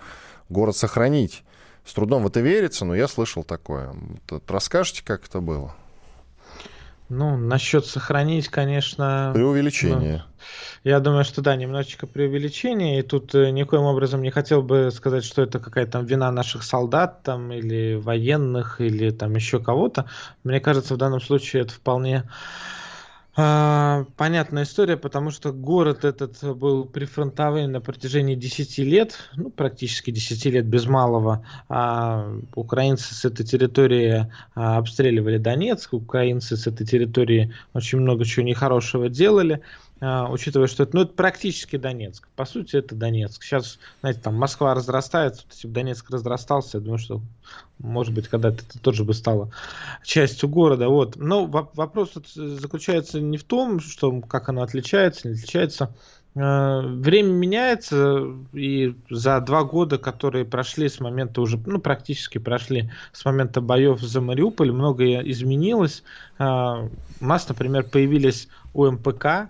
[0.48, 1.44] город сохранить.
[1.86, 3.94] С трудом в это верится, но я слышал такое.
[4.30, 5.76] Вот, расскажите, как это было?
[7.10, 9.32] Ну, насчет сохранить, конечно...
[9.34, 10.24] Преувеличение.
[10.28, 10.44] Ну,
[10.84, 13.00] я думаю, что да, немножечко преувеличение.
[13.00, 16.64] И тут э, никоим образом не хотел бы сказать, что это какая-то там вина наших
[16.64, 20.06] солдат там, или военных, или там еще кого-то.
[20.44, 22.30] Мне кажется, в данном случае это вполне
[23.42, 30.12] а, понятная история, потому что город этот был прифронтовый на протяжении 10 лет, ну, практически
[30.12, 31.46] 10 лет без малого.
[31.70, 38.46] А украинцы с этой территории а, обстреливали Донецк, украинцы с этой территории очень много чего
[38.46, 39.62] нехорошего делали.
[40.02, 42.28] А, учитывая, что это, ну, это практически Донецк.
[42.36, 43.44] По сути, это Донецк.
[43.44, 47.22] Сейчас, знаете, там Москва разрастается, если бы Донецк разрастался, я думаю, что,
[47.80, 49.52] может быть, когда-то это тоже бы стало
[50.04, 50.88] частью города.
[50.88, 51.18] Вот.
[51.18, 55.94] Но вопрос заключается не в том, что, как оно отличается, не отличается.
[56.36, 62.90] А, время меняется, и за два года, которые прошли с момента уже, ну, практически прошли
[63.12, 66.04] с момента боев за Мариуполь, многое изменилось.
[66.38, 66.88] А,
[67.20, 69.50] у нас, например, появились УМПК,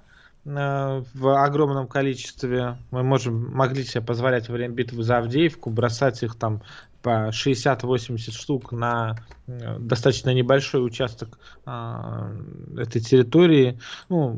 [0.49, 2.77] в огромном количестве.
[2.91, 6.63] Мы можем, могли себе позволять во время битвы за Авдеевку бросать их там
[7.01, 9.15] по 60-80 штук на
[9.47, 12.31] э, достаточно небольшой участок а,
[12.77, 13.79] этой территории.
[14.09, 14.37] Ну,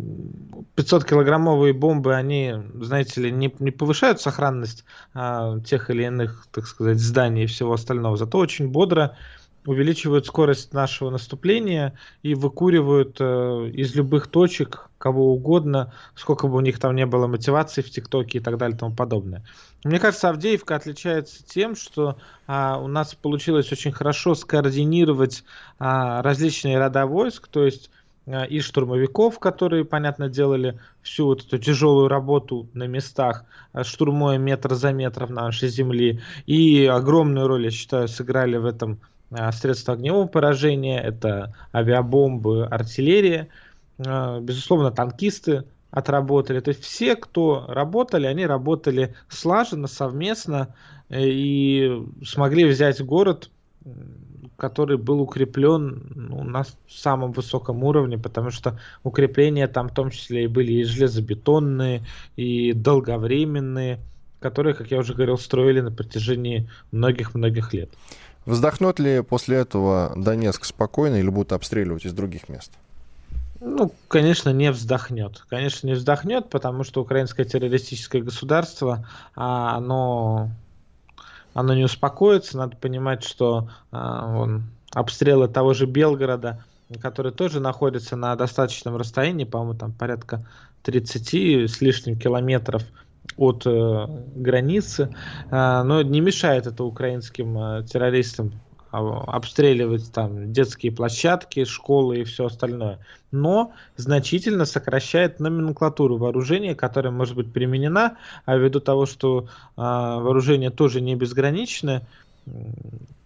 [0.76, 4.86] 500-килограммовые бомбы, они, знаете ли, не, не повышают сохранность
[5.66, 9.18] тех или иных, так сказать, зданий и всего остального, зато очень бодро
[9.66, 11.94] увеличивают скорость нашего наступления
[12.24, 17.28] и выкуривают э, из любых точек кого угодно, сколько бы у них там не было
[17.28, 19.44] мотивации в ТикТоке и так далее и тому подобное.
[19.84, 25.44] Мне кажется, Авдеевка отличается тем, что а, у нас получилось очень хорошо скоординировать
[25.80, 27.90] а, различные рода войск, то есть
[28.28, 34.38] а, и штурмовиков, которые, понятно, делали всю вот эту тяжелую работу на местах, а, штурмуя
[34.38, 39.00] метр за метром нашей земли, и огромную роль, я считаю, сыграли в этом
[39.54, 43.48] средства огневого поражения, это авиабомбы, артиллерия,
[44.06, 46.60] а, безусловно, танкисты отработали.
[46.60, 50.74] То есть все, кто работали, они работали слаженно, совместно
[51.10, 53.50] э, и смогли взять город,
[54.58, 60.44] который был укреплен ну, на самом высоком уровне, потому что укрепления там в том числе
[60.44, 62.04] и были и железобетонные,
[62.36, 64.00] и долговременные,
[64.40, 67.90] которые, как я уже говорил, строили на протяжении многих-многих лет.
[68.46, 72.72] Вздохнет ли после этого Донецк спокойно или будут обстреливать из других мест?
[73.60, 75.44] Ну, конечно, не вздохнет.
[75.48, 80.50] Конечно, не вздохнет, потому что украинское террористическое государство, а, оно,
[81.54, 82.58] оно не успокоится.
[82.58, 86.64] Надо понимать, что а, он, обстрелы того же Белгорода,
[87.00, 90.44] который тоже находится на достаточном расстоянии, по-моему, там порядка
[90.82, 92.84] 30 с лишним километров
[93.38, 95.14] от э, границы,
[95.50, 98.54] э, но не мешает это украинским э, террористам
[98.92, 103.00] обстреливать там детские площадки, школы и все остальное.
[103.32, 110.72] Но значительно сокращает номенклатуру вооружения, которая может быть применена, а ввиду того, что а, вооружение
[110.72, 112.06] тоже не безграничное,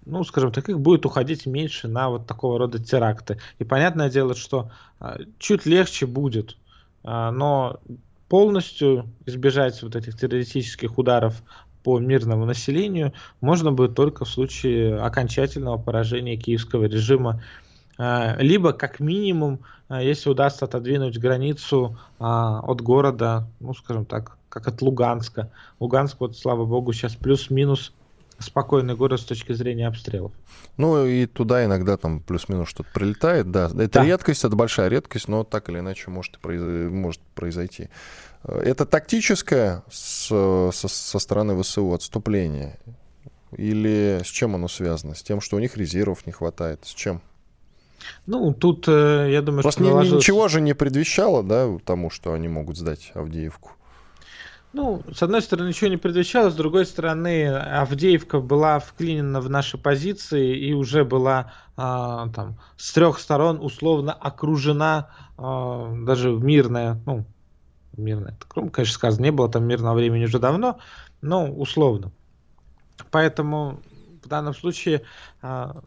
[0.05, 3.39] ну, скажем так, их будет уходить меньше на вот такого рода теракты.
[3.57, 6.57] И понятное дело, что а, чуть легче будет,
[7.03, 7.79] а, но
[8.35, 11.41] полностью избежать вот этих террористических ударов
[11.83, 17.41] по мирному населению можно будет только в случае окончательного поражения киевского режима
[17.97, 24.37] а, либо как минимум, а, если удастся отодвинуть границу а, от города, ну скажем так,
[24.49, 25.49] как от Луганска.
[25.79, 27.93] Луганск, вот слава богу, сейчас плюс-минус
[28.39, 30.31] спокойный город с точки зрения обстрелов.
[30.77, 33.65] Ну и туда иногда там плюс-минус что-то прилетает, да.
[33.67, 34.05] Это да.
[34.05, 36.61] редкость, это большая редкость, но так или иначе может, произ...
[36.91, 37.89] может произойти.
[38.43, 42.79] Это тактическое со, со стороны ВСУ отступление?
[43.57, 45.15] Или с чем оно связано?
[45.15, 46.81] С тем, что у них резервов не хватает?
[46.83, 47.21] С чем?
[48.27, 49.89] Ну, тут, э, я думаю, Просто что...
[49.89, 50.23] Наложилось...
[50.23, 53.71] Ничего же не предвещало, да, тому, что они могут сдать Авдеевку?
[54.75, 59.77] Ну, с одной стороны, ничего не предвещало, с другой стороны, Авдеевка была вклинена в наши
[59.77, 67.23] позиции и уже была а, там с трех сторон условно окружена а, даже мирная, ну,
[67.95, 70.77] мирная, ну, конечно, сказано, не было там мирного времени уже давно,
[71.21, 72.11] но условно.
[73.11, 73.79] Поэтому
[74.25, 75.03] в данном случае
[75.41, 75.83] а,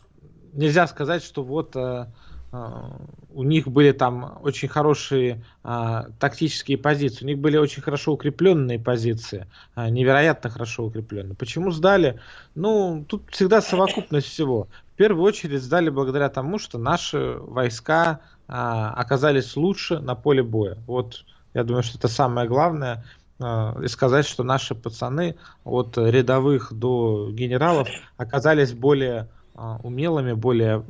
[0.54, 2.10] нельзя сказать, что вот а,
[2.50, 8.78] у них были там очень хорошие а, тактические позиции, у них были очень хорошо укрепленные
[8.78, 11.34] позиции, а, невероятно хорошо укрепленные.
[11.34, 12.20] Почему сдали?
[12.54, 14.68] Ну, тут всегда совокупность всего.
[14.94, 20.78] В первую очередь сдали благодаря тому, что наши войска а, оказались лучше на поле боя.
[20.86, 23.04] Вот я думаю, что это самое главное.
[23.40, 29.37] А, и сказать, что наши пацаны от рядовых до генералов оказались более а,
[29.82, 30.84] умелыми, более,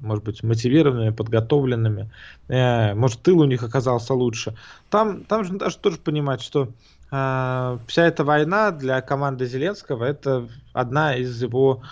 [0.00, 2.10] может быть, мотивированными, подготовленными.
[2.48, 4.54] Э, может, тыл у них оказался лучше.
[4.90, 6.68] Там, там же даже тоже понимать, что
[7.10, 11.82] э, вся эта война для команды Зеленского это одна из его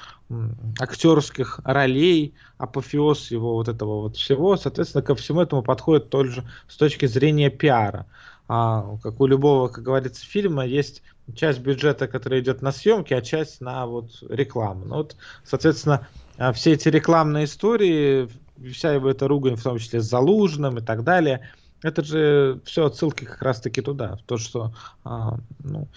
[0.79, 4.57] актерских ролей, апофеоз его вот этого вот всего.
[4.57, 8.07] Соответственно, ко всему этому подходит тоже с точки зрения пиара.
[8.49, 11.03] А, как у любого, как говорится, фильма есть
[11.35, 14.85] часть бюджета, которая идет на съемки, а часть на вот рекламу.
[14.85, 18.29] Ну, вот, соответственно, а, все эти рекламные истории,
[18.73, 21.51] вся его эта ругань, в том числе с Залужным и так далее,
[21.83, 24.73] это же все отсылки как раз-таки туда, в то, что
[25.05, 25.89] а, ну,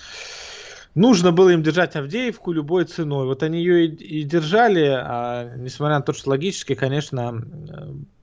[0.96, 3.26] нужно было им держать Авдеевку любой ценой.
[3.26, 7.44] Вот они ее и, и держали, а несмотря на то, что логически, конечно,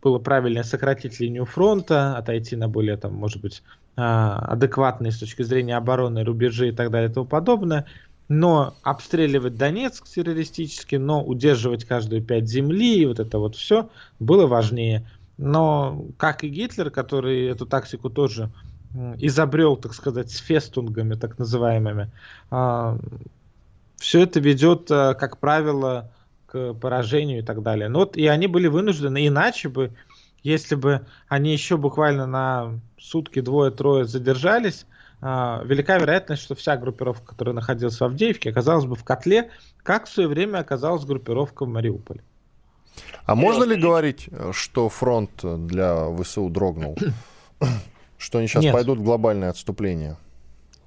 [0.03, 3.63] было правильно сократить линию фронта, отойти на более, там, может быть,
[3.99, 7.87] адекватные с точки зрения обороны рубежи и так далее и тому подобное.
[8.29, 14.47] Но обстреливать Донецк террористически, но удерживать каждую пять земли и вот это вот все было
[14.47, 15.11] важнее.
[15.39, 18.51] Но как и Гитлер, который эту тактику тоже
[19.19, 22.11] изобрел, так сказать, с фестунгами, так называемыми,
[22.51, 22.99] а,
[23.97, 26.11] все это ведет, а, как правило,
[26.47, 27.89] к поражению и так далее.
[27.89, 29.93] Но вот и они были вынуждены, иначе бы,
[30.43, 34.87] если бы они еще буквально на сутки, двое-трое задержались,
[35.21, 39.51] а, велика вероятность, что вся группировка, которая находилась в Авдеевке, оказалась бы в котле,
[39.83, 42.23] как в свое время оказалась группировка в Мариуполе.
[43.25, 46.97] А можно ли говорить, что фронт для ВСУ дрогнул?
[48.19, 48.75] Что они сейчас нет.
[48.75, 50.17] пойдут в глобальное отступление?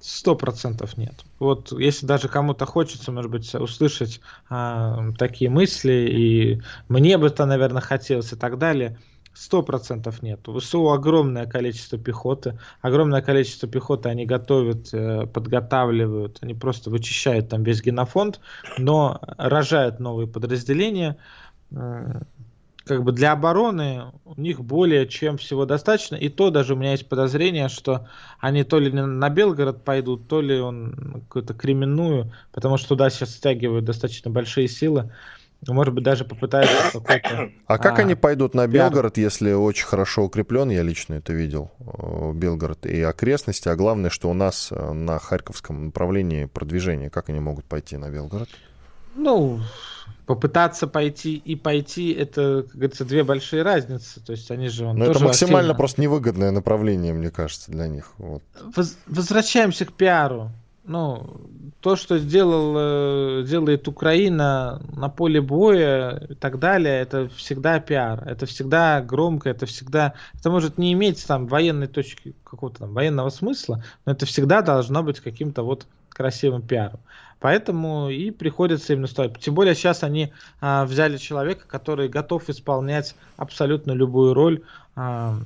[0.00, 1.14] Сто процентов нет.
[1.38, 7.46] Вот если даже кому-то хочется, может быть, услышать а, такие мысли, и мне бы это,
[7.46, 8.98] наверное, хотелось и так далее,
[9.34, 10.46] сто процентов нет.
[10.48, 17.48] У ВСУ огромное количество пехоты, огромное количество пехоты они готовят, э, подготавливают, они просто вычищают
[17.48, 18.40] там весь генофонд,
[18.78, 21.16] но рожают новые подразделения,
[22.84, 26.16] как бы для обороны у них более чем всего достаточно.
[26.16, 28.08] И то даже у меня есть подозрение, что
[28.40, 33.34] они то ли на Белгород пойдут, то ли он какую-то кременную, потому что туда сейчас
[33.34, 35.12] стягивают достаточно большие силы.
[35.68, 37.50] Может быть, даже попытаются какой-то...
[37.66, 39.26] А как а, они пойдут на Белгород, пиар?
[39.26, 40.70] если очень хорошо укреплен?
[40.70, 43.68] Я лично это видел, э, Белгород и окрестности.
[43.68, 47.10] А главное, что у нас э, на Харьковском направлении продвижение.
[47.10, 48.48] Как они могут пойти на Белгород?
[49.14, 49.60] Ну,
[50.26, 54.20] попытаться пойти и пойти, это, как говорится, две большие разницы.
[54.20, 54.92] То есть они же...
[54.92, 55.74] Но это максимально активно...
[55.74, 58.12] просто невыгодное направление, мне кажется, для них.
[58.18, 58.42] Вот.
[58.74, 58.96] Воз...
[59.06, 60.50] Возвращаемся к пиару.
[60.92, 61.40] Ну,
[61.80, 68.22] то, что сделал, э, делает Украина на поле боя и так далее, это всегда пиар.
[68.28, 70.12] Это всегда громко, это всегда...
[70.34, 75.02] Это может не иметь там военной точки, какого-то там военного смысла, но это всегда должно
[75.02, 77.00] быть каким-то вот красивым пиаром.
[77.40, 79.38] Поэтому и приходится им наступать.
[79.38, 84.60] Тем более сейчас они а, взяли человека, который готов исполнять абсолютно любую роль.
[84.94, 85.38] А,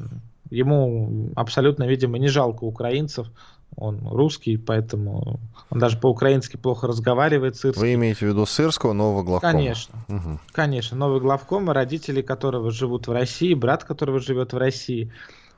[0.51, 3.29] ему абсолютно, видимо, не жалко украинцев.
[3.75, 5.39] Он русский, поэтому
[5.71, 7.57] он даже по-украински плохо разговаривает.
[7.57, 7.81] Сырский.
[7.81, 9.53] Вы имеете в виду Сырского, нового главкома?
[9.53, 10.39] Конечно, угу.
[10.53, 10.97] конечно.
[10.97, 15.13] Новый главком, родители которого живут в России, брат которого живет в России.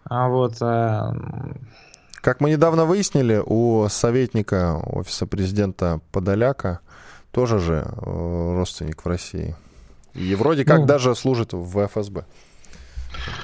[0.05, 1.14] А вот а,
[2.21, 6.81] как мы недавно выяснили, у советника офиса президента Подоляка
[7.31, 9.55] тоже же э, родственник в России.
[10.14, 12.25] И вроде как ну, даже служит в ФСБ.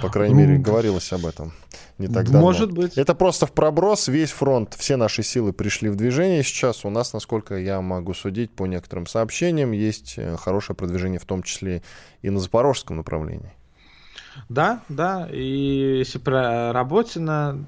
[0.01, 1.53] По крайней мере, говорилось об этом
[1.99, 2.41] не так давно.
[2.41, 2.99] Может быть.
[2.99, 4.09] Это просто в проброс.
[4.09, 6.85] Весь фронт, все наши силы пришли в движение сейчас.
[6.85, 11.43] У нас, насколько я могу судить по некоторым сообщениям, есть э, хорошее продвижение, в том
[11.43, 11.83] числе
[12.23, 13.53] и на запорожском направлении.
[14.49, 15.29] Да, да.
[15.31, 17.65] И если про Работина,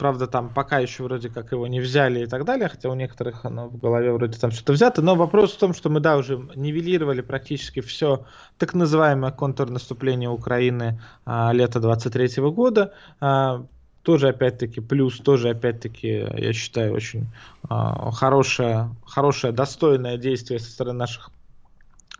[0.00, 3.44] Правда, там пока еще вроде как его не взяли и так далее, хотя у некоторых
[3.44, 5.02] оно в голове вроде там что-то взято.
[5.02, 8.24] Но вопрос в том, что мы, да, уже нивелировали практически все
[8.56, 12.94] так называемое контрнаступление Украины а, лета 23 года.
[13.20, 13.66] А,
[14.02, 17.26] тоже опять-таки плюс, тоже опять-таки, я считаю, очень
[17.68, 21.30] а, хорошее, хорошее, достойное действие со стороны наших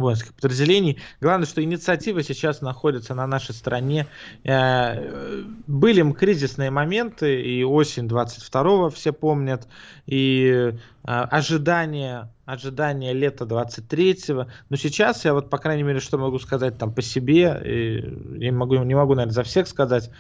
[0.01, 0.99] воинских подразделений.
[1.21, 4.07] Главное, что инициатива сейчас находится на нашей стороне.
[4.45, 9.69] Э, были кризисные моменты, и осень 22-го все помнят,
[10.07, 14.49] и э, ожидания ожидания лета 23-го.
[14.69, 18.53] Но сейчас я вот, по крайней мере, что могу сказать там по себе, и я
[18.53, 20.11] могу, не могу, наверное, за всех сказать,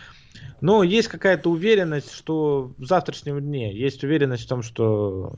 [0.60, 5.34] но есть какая-то уверенность, что в завтрашнем дне есть уверенность в том, что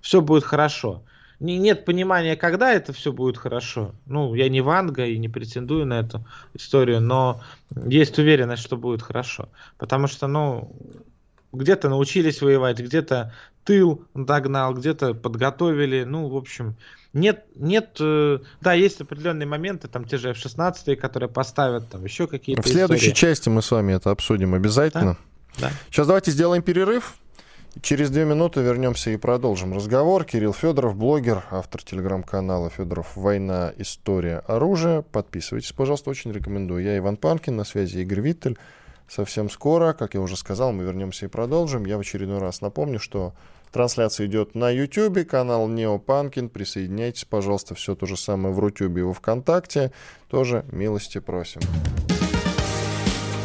[0.00, 1.02] все будет хорошо
[1.40, 3.94] не, нет понимания, когда это все будет хорошо.
[4.06, 7.40] Ну, я не Ванга и не претендую на эту историю, но
[7.74, 9.48] есть уверенность, что будет хорошо.
[9.78, 10.72] Потому что, ну,
[11.52, 16.04] где-то научились воевать, где-то тыл догнал, где-то подготовили.
[16.04, 16.76] Ну, в общем,
[17.12, 22.26] нет, нет, э, да, есть определенные моменты, там те же F-16, которые поставят, там еще
[22.26, 23.14] какие-то В следующей истории.
[23.14, 25.16] части мы с вами это обсудим обязательно.
[25.58, 25.68] Да?
[25.68, 25.72] Да.
[25.90, 27.14] Сейчас давайте сделаем перерыв.
[27.82, 30.24] Через две минуты вернемся и продолжим разговор.
[30.24, 33.72] Кирилл Федоров, блогер, автор телеграм-канала Федоров «Война.
[33.76, 34.38] История.
[34.46, 35.02] Оружие».
[35.02, 36.82] Подписывайтесь, пожалуйста, очень рекомендую.
[36.82, 38.58] Я Иван Панкин, на связи Игорь Виттель.
[39.08, 41.84] Совсем скоро, как я уже сказал, мы вернемся и продолжим.
[41.84, 43.34] Я в очередной раз напомню, что
[43.70, 46.48] трансляция идет на YouTube, канал Неопанкин.
[46.48, 49.92] Присоединяйтесь, пожалуйста, все то же самое в Рутюбе и во Вконтакте.
[50.28, 51.60] Тоже милости просим.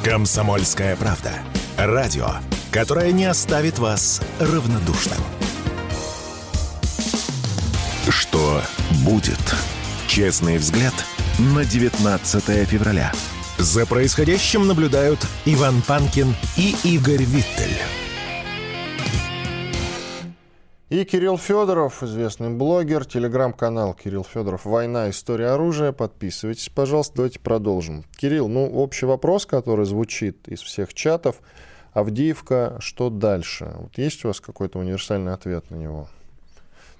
[0.03, 1.31] Комсомольская правда
[1.85, 2.27] Радио,
[2.71, 5.17] которое не оставит вас равнодушным.
[8.07, 8.61] Что
[9.03, 9.39] будет?
[10.07, 10.93] Честный взгляд
[11.39, 13.11] на 19 февраля.
[13.57, 17.79] За происходящим наблюдают Иван Панкин и Игорь Виттель.
[20.89, 25.09] И Кирилл Федоров, известный блогер, телеграм-канал Кирилл Федоров «Война.
[25.09, 25.93] История оружия».
[25.93, 28.03] Подписывайтесь, пожалуйста, давайте продолжим.
[28.17, 31.37] Кирилл, ну, общий вопрос, который звучит из всех чатов.
[31.93, 33.73] Авдеевка, что дальше?
[33.77, 36.07] Вот есть у вас какой-то универсальный ответ на него?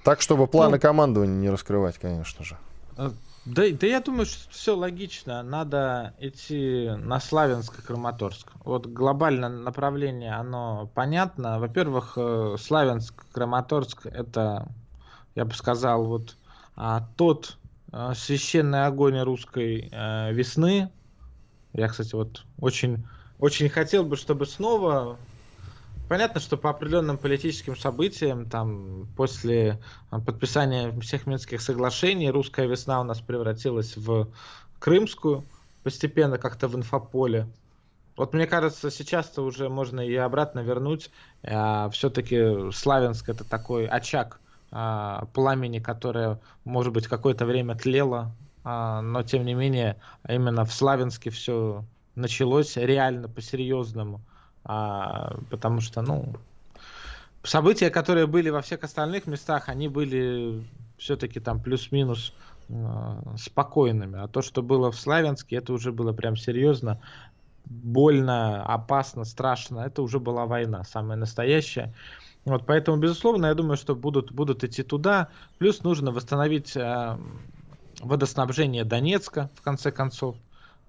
[0.04, 2.58] Так, чтобы планы ну, командования не раскрывать, конечно же.
[2.98, 3.12] А,
[3.46, 5.42] да, да я думаю, что все логично.
[5.44, 8.52] Надо идти на Славянск и Краматорск.
[8.66, 11.60] Вот глобальное направление, оно понятно.
[11.60, 14.68] Во-первых, э, Славянск, Краматорск, это,
[15.36, 16.36] я бы сказал, вот
[16.76, 17.58] а, тот
[17.92, 19.90] а, священный огонь русской
[20.34, 20.92] весны.
[21.74, 23.06] Я, кстати, вот очень,
[23.42, 25.18] очень хотел бы, чтобы снова
[26.12, 29.80] Понятно, что по определенным политическим событиям, там, после
[30.10, 34.28] а, подписания всех Минских соглашений, русская весна у нас превратилась в
[34.80, 35.46] крымскую,
[35.84, 37.48] постепенно как-то в инфополе.
[38.18, 41.12] Вот мне кажется, сейчас-то уже можно и обратно вернуть.
[41.44, 48.34] А, все-таки Славянск это такой очаг а, пламени, которое, может быть, какое-то время тлело,
[48.66, 49.96] а, но тем не менее,
[50.28, 51.86] именно в Славянске все
[52.16, 54.22] началось реально по-серьезному
[54.64, 56.34] а, потому что, ну,
[57.44, 60.64] события, которые были во всех остальных местах, они были
[60.98, 62.34] все-таки там плюс-минус
[62.70, 64.20] э, спокойными.
[64.20, 67.02] А то, что было в Славянске, это уже было прям серьезно,
[67.66, 69.80] больно, опасно, страшно.
[69.80, 71.94] Это уже была война, самая настоящая.
[72.46, 75.30] Вот, поэтому, безусловно, я думаю, что будут, будут идти туда.
[75.58, 77.18] Плюс нужно восстановить э,
[78.00, 80.36] водоснабжение Донецка, в конце концов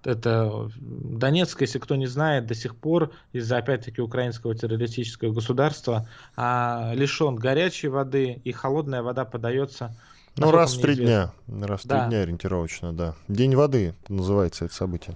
[0.04, 6.92] это Донецк, если кто не знает, до сих пор из-за опять-таки украинского террористического государства а,
[6.94, 9.96] лишен горячей воды и холодная вода подается.
[10.36, 12.00] Ну раз в три дня, раз в да.
[12.00, 13.14] три дня ориентировочно, да.
[13.28, 15.14] День воды называется это событие.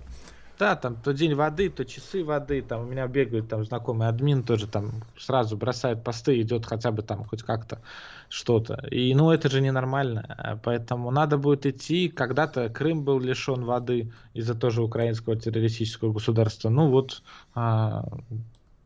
[0.58, 4.42] Да, там то день воды, то часы воды, там у меня бегают там знакомый админ
[4.42, 7.82] тоже там сразу бросает посты, идет хотя бы там хоть как-то
[8.30, 8.74] что-то.
[8.90, 12.08] И ну это же ненормально, поэтому надо будет идти.
[12.08, 16.70] Когда-то Крым был лишен воды из-за тоже украинского террористического государства.
[16.70, 17.22] Ну вот
[17.54, 18.04] а,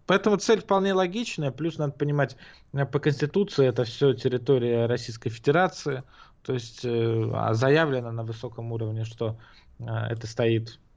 [0.07, 2.37] Поэтому цель вполне логичная, плюс надо понимать,
[2.73, 6.03] по Конституции это все территория Российской Федерации,
[6.43, 9.39] то есть э, а заявлено на высоком уровне, что
[9.79, 10.90] э, это стоит Э,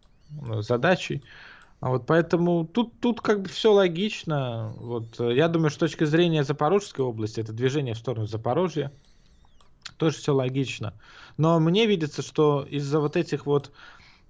[0.60, 1.24] задачей.
[1.80, 4.74] А вот поэтому тут, тут как бы все логично.
[4.78, 8.92] Вот, э, я думаю, с точки зрения Запорожской области, это движение в сторону Запорожья,
[9.98, 10.94] тоже все логично.
[11.36, 13.72] Но мне видится, что из-за вот этих вот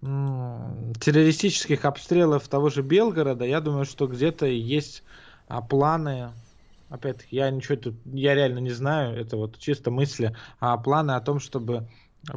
[0.01, 5.03] террористических обстрелов того же Белгорода, я думаю, что где-то есть
[5.47, 6.31] а, планы,
[6.89, 11.21] опять-таки, я ничего тут, я реально не знаю, это вот чисто мысли, а планы о
[11.21, 11.87] том, чтобы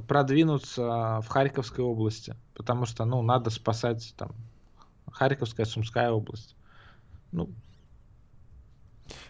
[0.07, 4.35] продвинуться в Харьковской области, потому что, ну, надо спасать там
[5.11, 6.57] Харьковская, Сумская область.
[7.33, 7.51] Ну,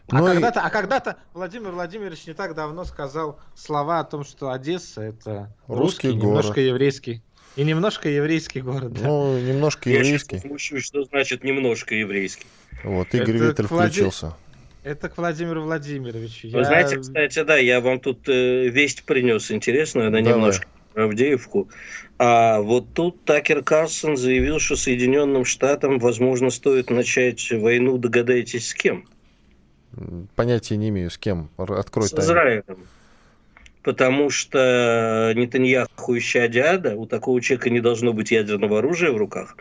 [0.08, 0.62] а, ну когда-то, и...
[0.62, 6.08] а когда-то Владимир Владимирович не так давно сказал слова о том, что Одесса это русский,
[6.08, 6.22] русский город.
[6.22, 7.22] немножко еврейский.
[7.56, 8.92] И немножко еврейский город.
[8.92, 9.06] Да.
[9.06, 10.36] Ну, немножко еврейский.
[10.36, 12.46] Я смущусь, что значит немножко еврейский.
[12.84, 14.34] Вот, Игорь это Виттель включился.
[14.86, 16.48] Это к Владимиру Владимировичу.
[16.50, 16.64] Вы я...
[16.64, 20.34] знаете, кстати, да, я вам тут э, весть принес интересную, она Давай.
[20.34, 21.68] немножко Авдеевку.
[22.18, 28.74] А вот тут Такер Карсон заявил, что Соединенным Штатам, возможно, стоит начать войну, догадайтесь, с
[28.74, 29.08] кем?
[30.36, 31.50] Понятия не имею, с кем.
[31.56, 32.24] Открой С тайну.
[32.24, 32.86] Израилем.
[33.82, 39.56] Потому что Нетаньяху ища Диада, у такого человека не должно быть ядерного оружия в руках.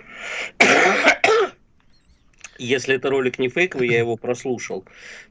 [2.57, 4.85] Если это ролик не фейковый, я его прослушал,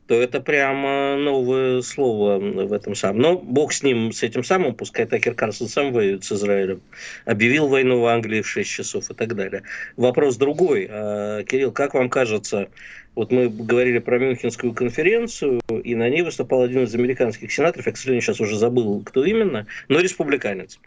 [0.06, 3.20] то это прямо новое слово в этом самом.
[3.20, 6.80] Но бог с ним, с этим самым, пускай Такер Карсон сам воюет с Израилем,
[7.24, 9.62] объявил войну в Англии в 6 часов и так далее.
[9.96, 10.86] Вопрос другой.
[10.90, 12.68] А, Кирилл, как вам кажется,
[13.14, 17.92] вот мы говорили про Мюнхенскую конференцию, и на ней выступал один из американских сенаторов, я,
[17.92, 20.78] к сожалению, сейчас уже забыл, кто именно, но республиканец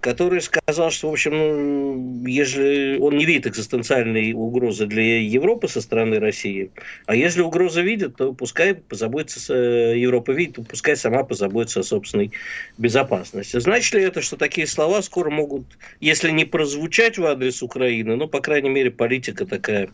[0.00, 5.80] который сказал, что, в общем, ну, если он не видит экзистенциальной угрозы для Европы со
[5.80, 6.70] стороны России,
[7.06, 11.82] а если угроза видит, то пускай позаботится, э, Европа видит, то пускай сама позаботится о
[11.82, 12.32] собственной
[12.78, 13.60] безопасности.
[13.60, 15.66] Значит ли это, что такие слова скоро могут,
[16.00, 19.90] если не прозвучать в адрес Украины, ну, по крайней мере, политика такая,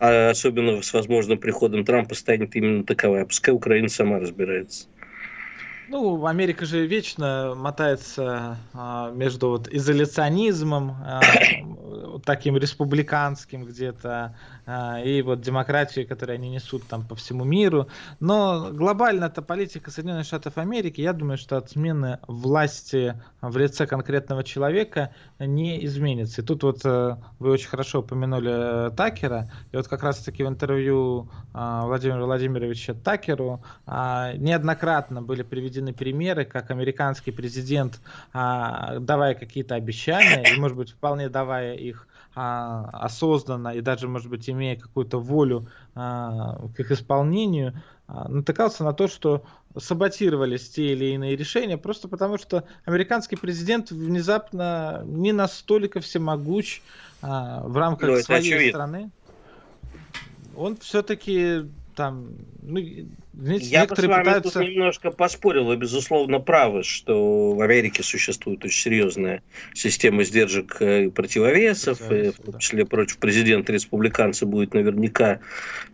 [0.00, 3.26] а особенно с возможным приходом Трампа, станет именно таковая.
[3.26, 4.86] Пускай Украина сама разбирается.
[5.92, 11.20] Ну, Америка же вечно мотается а, между вот изоляционизмом, а,
[12.24, 14.36] таким республиканским где-то,
[14.66, 17.88] э, и вот демократию, которую они несут там по всему миру.
[18.20, 23.86] Но глобально эта политика Соединенных Штатов Америки, я думаю, что от смены власти в лице
[23.86, 26.42] конкретного человека не изменится.
[26.42, 31.28] И тут вот э, вы очень хорошо упомянули Такера, и вот как раз-таки в интервью
[31.52, 38.00] Владимира Владимировича Такеру неоднократно были приведены примеры, как американский президент,
[38.32, 44.48] давая какие-то обещания, и, может быть, вполне давая их а, осознанно и даже, может быть,
[44.48, 49.44] имея какую-то волю а, к их исполнению, а, натыкался на то, что
[49.76, 56.82] саботировались те или иные решения, просто потому что американский президент внезапно не настолько всемогуч
[57.20, 58.70] а, в рамках ну, своей очевидно.
[58.70, 59.10] страны.
[60.54, 61.62] Он все-таки
[61.94, 62.30] там,
[62.62, 62.80] ну,
[63.34, 64.60] знаете, Я бы с вами пытаются...
[64.60, 69.42] тут немножко поспорил, вы, безусловно, правы, что в Америке существует очень серьезная
[69.74, 75.40] система сдержек и противовесов, и в том числе против президента республиканца будет наверняка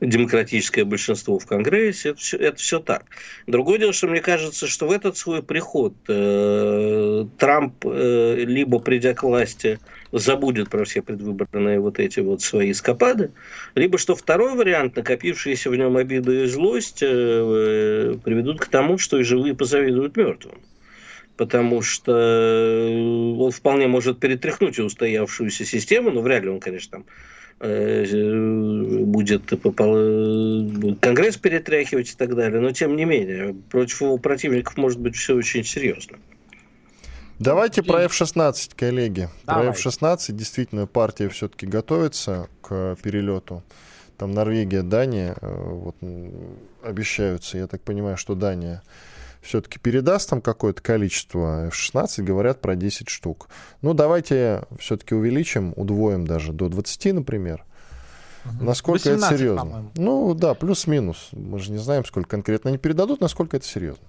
[0.01, 3.05] демократическое большинство в Конгрессе, это все, это все так.
[3.47, 9.15] Другое дело, что мне кажется, что в этот свой приход э, Трамп, э, либо придя
[9.15, 9.79] к власти,
[10.13, 13.31] забудет про все предвыборные вот эти вот свои скопады,
[13.75, 19.19] либо что второй вариант, накопившиеся в нем обиды и злость, э, приведут к тому, что
[19.19, 20.59] и живые позавидуют мертвым.
[21.37, 27.05] Потому что э, он вполне может перетряхнуть устоявшуюся систему, но вряд ли он, конечно, там
[27.61, 28.05] э,
[29.05, 29.43] будет
[31.01, 35.37] Конгресс перетряхивать и так далее, но тем не менее, против его противников может быть все
[35.37, 36.19] очень серьезно.
[37.39, 39.29] Давайте про F-16, коллеги.
[39.45, 39.65] Давай.
[39.65, 43.63] Про F-16 действительно партия все-таки готовится к перелету.
[44.17, 45.95] Там Норвегия, Дания э, вот,
[46.83, 47.59] обещаются.
[47.59, 48.83] Я так понимаю, что Дания
[49.41, 51.67] все-таки передаст там какое-то количество.
[51.69, 53.49] F-16 говорят про 10 штук.
[53.83, 57.65] Ну, давайте все-таки увеличим, удвоим даже до 20, например.
[58.45, 58.65] Угу.
[58.65, 59.91] Насколько 18, это серьезно?
[59.97, 61.29] Ну да, плюс-минус.
[61.33, 64.03] Мы же не знаем, сколько конкретно они передадут, насколько это серьезно.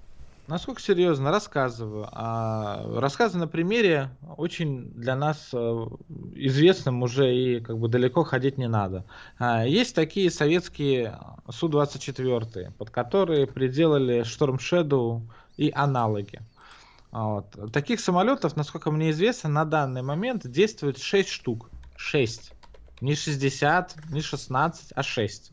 [0.49, 1.29] Насколько серьезно?
[1.29, 2.09] Рассказываю.
[2.11, 5.85] А, рассказываю на примере очень для нас э,
[6.33, 9.05] известным уже и как бы далеко ходить не надо.
[9.37, 15.21] А, есть такие советские Су-24, под которые приделали Storm Shadow
[15.55, 16.41] и аналоги.
[17.11, 17.71] Вот.
[17.71, 21.69] Таких самолетов, насколько мне известно, на данный момент действует 6 штук.
[21.95, 22.53] 6.
[23.01, 25.51] Не 60, не 16, а 6.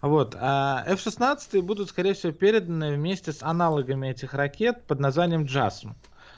[0.00, 0.36] Вот.
[0.38, 5.94] А F-16 будут, скорее всего, переданы вместе с аналогами этих ракет под названием JASM.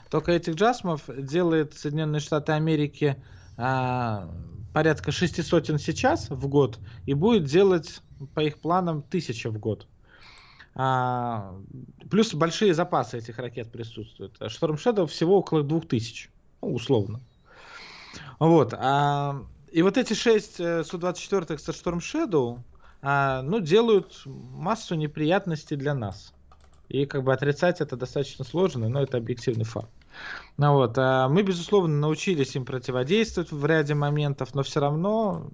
[0.09, 3.21] Только этих JASMов делает Соединенные Штаты Америки
[3.57, 4.29] а,
[4.73, 8.01] порядка 600 сейчас в год и будет делать
[8.33, 9.87] по их планам тысяча в год.
[10.75, 11.55] А,
[12.09, 14.39] плюс большие запасы этих ракет присутствуют.
[14.39, 16.29] Shadow всего около 2000,
[16.61, 17.19] ну, условно.
[18.39, 18.73] Вот.
[18.77, 22.59] А, и вот эти 6 э, Су-24 со Shadow
[23.01, 26.33] а, ну, делают массу неприятностей для нас.
[26.89, 29.89] И как бы отрицать это достаточно сложно, но это объективный факт.
[30.57, 35.51] Ну вот, а мы, безусловно, научились им противодействовать в ряде моментов, но все равно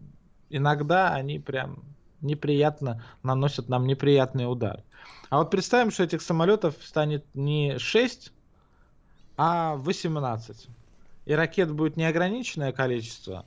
[0.50, 1.84] иногда они прям
[2.22, 4.84] неприятно наносят нам неприятные удары.
[5.30, 8.32] А вот представим, что этих самолетов станет не 6,
[9.38, 10.68] а 18.
[11.26, 13.46] И ракет будет неограниченное количество,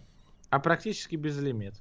[0.50, 1.74] а практически безлимит.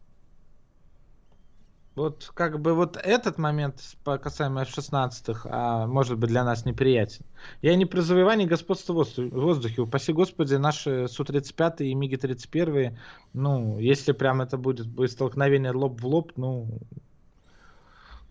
[1.97, 7.25] Вот как бы вот этот момент касаемо F-16 а, может быть для нас неприятен.
[7.63, 9.81] Я не про завоевание господства в воздухе.
[9.81, 12.95] Упаси господи, наши Су-35 и МиГи-31,
[13.33, 16.67] ну, если прям это будет, будет столкновение лоб в лоб, ну,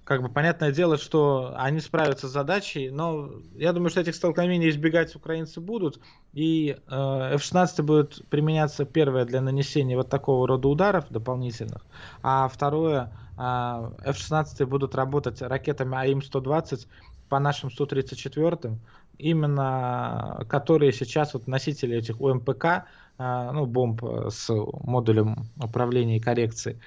[0.07, 4.71] как бы понятное дело, что они справятся с задачей, но я думаю, что этих столкновений
[4.71, 5.99] избегать украинцы будут,
[6.33, 11.85] и э, F-16 будет применяться первое для нанесения вот такого рода ударов дополнительных,
[12.23, 16.87] а второе а, F-16 будут работать ракетами АИМ-120
[17.29, 18.79] по нашим 134
[19.19, 22.85] именно которые сейчас вот носители этих ОМПК,
[23.19, 26.79] а, ну, бомб с модулем управления и коррекции,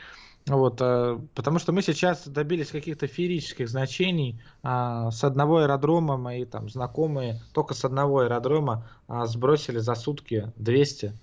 [0.57, 4.41] вот, э, потому что мы сейчас добились каких-то феерических значений.
[4.63, 11.13] А, с одного аэродрома мои там знакомые только с одного аэродрома сбросили за сутки 200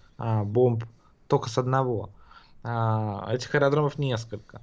[0.45, 0.85] бомб
[1.29, 2.11] только с одного.
[2.63, 4.63] Этих аэродромов несколько.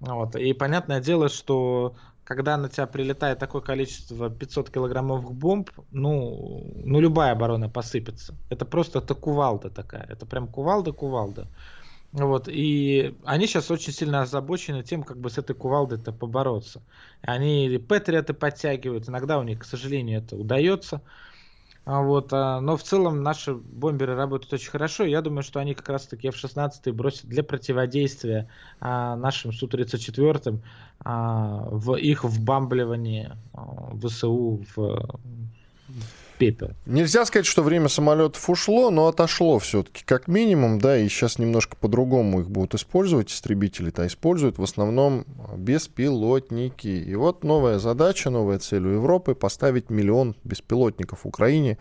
[0.00, 0.36] Вот.
[0.36, 1.94] И понятное дело, что
[2.24, 8.34] когда на тебя прилетает такое количество 500 килограммовых бомб, ну, ну любая оборона посыпется.
[8.48, 10.06] Это просто это кувалда такая.
[10.08, 11.46] Это прям кувалда-кувалда.
[12.14, 16.80] Вот, и они сейчас очень сильно озабочены тем, как бы с этой кувалдой-то побороться.
[17.22, 21.02] Они патриоты подтягивают, иногда у них, к сожалению, это удается.
[21.84, 25.04] А вот, а, но в целом наши бомберы работают очень хорошо.
[25.04, 28.48] Я думаю, что они как раз-таки F-16 бросят для противодействия
[28.78, 30.60] а, нашим Су-34
[31.00, 35.18] а, в их вбамбливании а, ВСУ в
[36.44, 36.70] пепел.
[36.86, 41.76] Нельзя сказать, что время самолетов ушло, но отошло все-таки как минимум, да, и сейчас немножко
[41.76, 45.24] по-другому их будут использовать, истребители-то используют в основном
[45.56, 46.88] беспилотники.
[46.88, 51.78] И вот новая задача, новая цель у Европы— поставить миллион беспилотников в Украине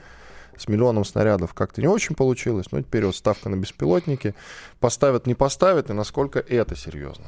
[0.57, 4.35] с миллионом снарядов как-то не очень получилось, но теперь вот ставка на беспилотники.
[4.79, 7.25] Поставят, не поставят, и насколько это серьезно.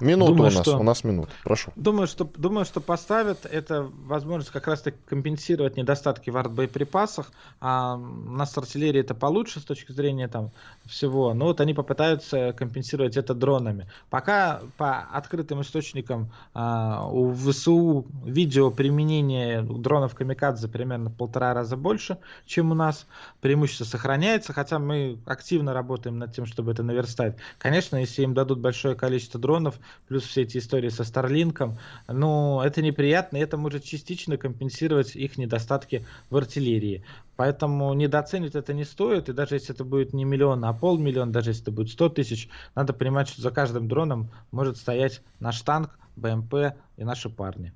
[0.00, 1.72] Минуту думаю, у нас, что, у нас минута, прошу.
[1.74, 3.46] Думаю, что, думаю, что поставят.
[3.46, 7.32] Это возможность как раз-таки компенсировать недостатки в артбоеприпасах.
[7.60, 10.52] А у нас с артиллерией это получше с точки зрения там
[10.86, 11.34] всего.
[11.34, 13.88] Но вот они попытаются компенсировать это дронами.
[14.08, 21.76] Пока по открытым источникам а, у ВСУ видео применения дронов Камикадзе примерно в полтора раза
[21.76, 23.06] больше, чем у нас.
[23.40, 27.36] Преимущество сохраняется, хотя мы активно работаем над тем, чтобы это наверстать.
[27.58, 32.82] Конечно, если им дадут большое количество дронов, плюс все эти истории со Старлинком, ну, это
[32.82, 37.04] неприятно, и это может частично компенсировать их недостатки в артиллерии.
[37.36, 41.50] Поэтому недооценивать это не стоит, и даже если это будет не миллион, а полмиллиона, даже
[41.50, 45.98] если это будет 100 тысяч, надо понимать, что за каждым дроном может стоять наш танк,
[46.16, 47.72] БМП и наши парни.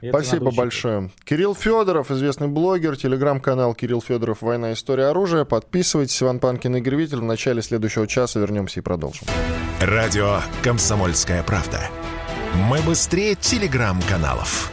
[0.00, 1.10] И Спасибо большое.
[1.24, 5.44] Кирилл Федоров, известный блогер, телеграм-канал Кирилл Федоров «Война, история, оружия».
[5.44, 6.22] Подписывайтесь.
[6.22, 7.18] Иван Панкин, Игорь Виттель.
[7.18, 9.26] В начале следующего часа вернемся и продолжим.
[9.80, 11.80] Радио «Комсомольская правда».
[12.54, 14.72] Мы быстрее телеграм-каналов.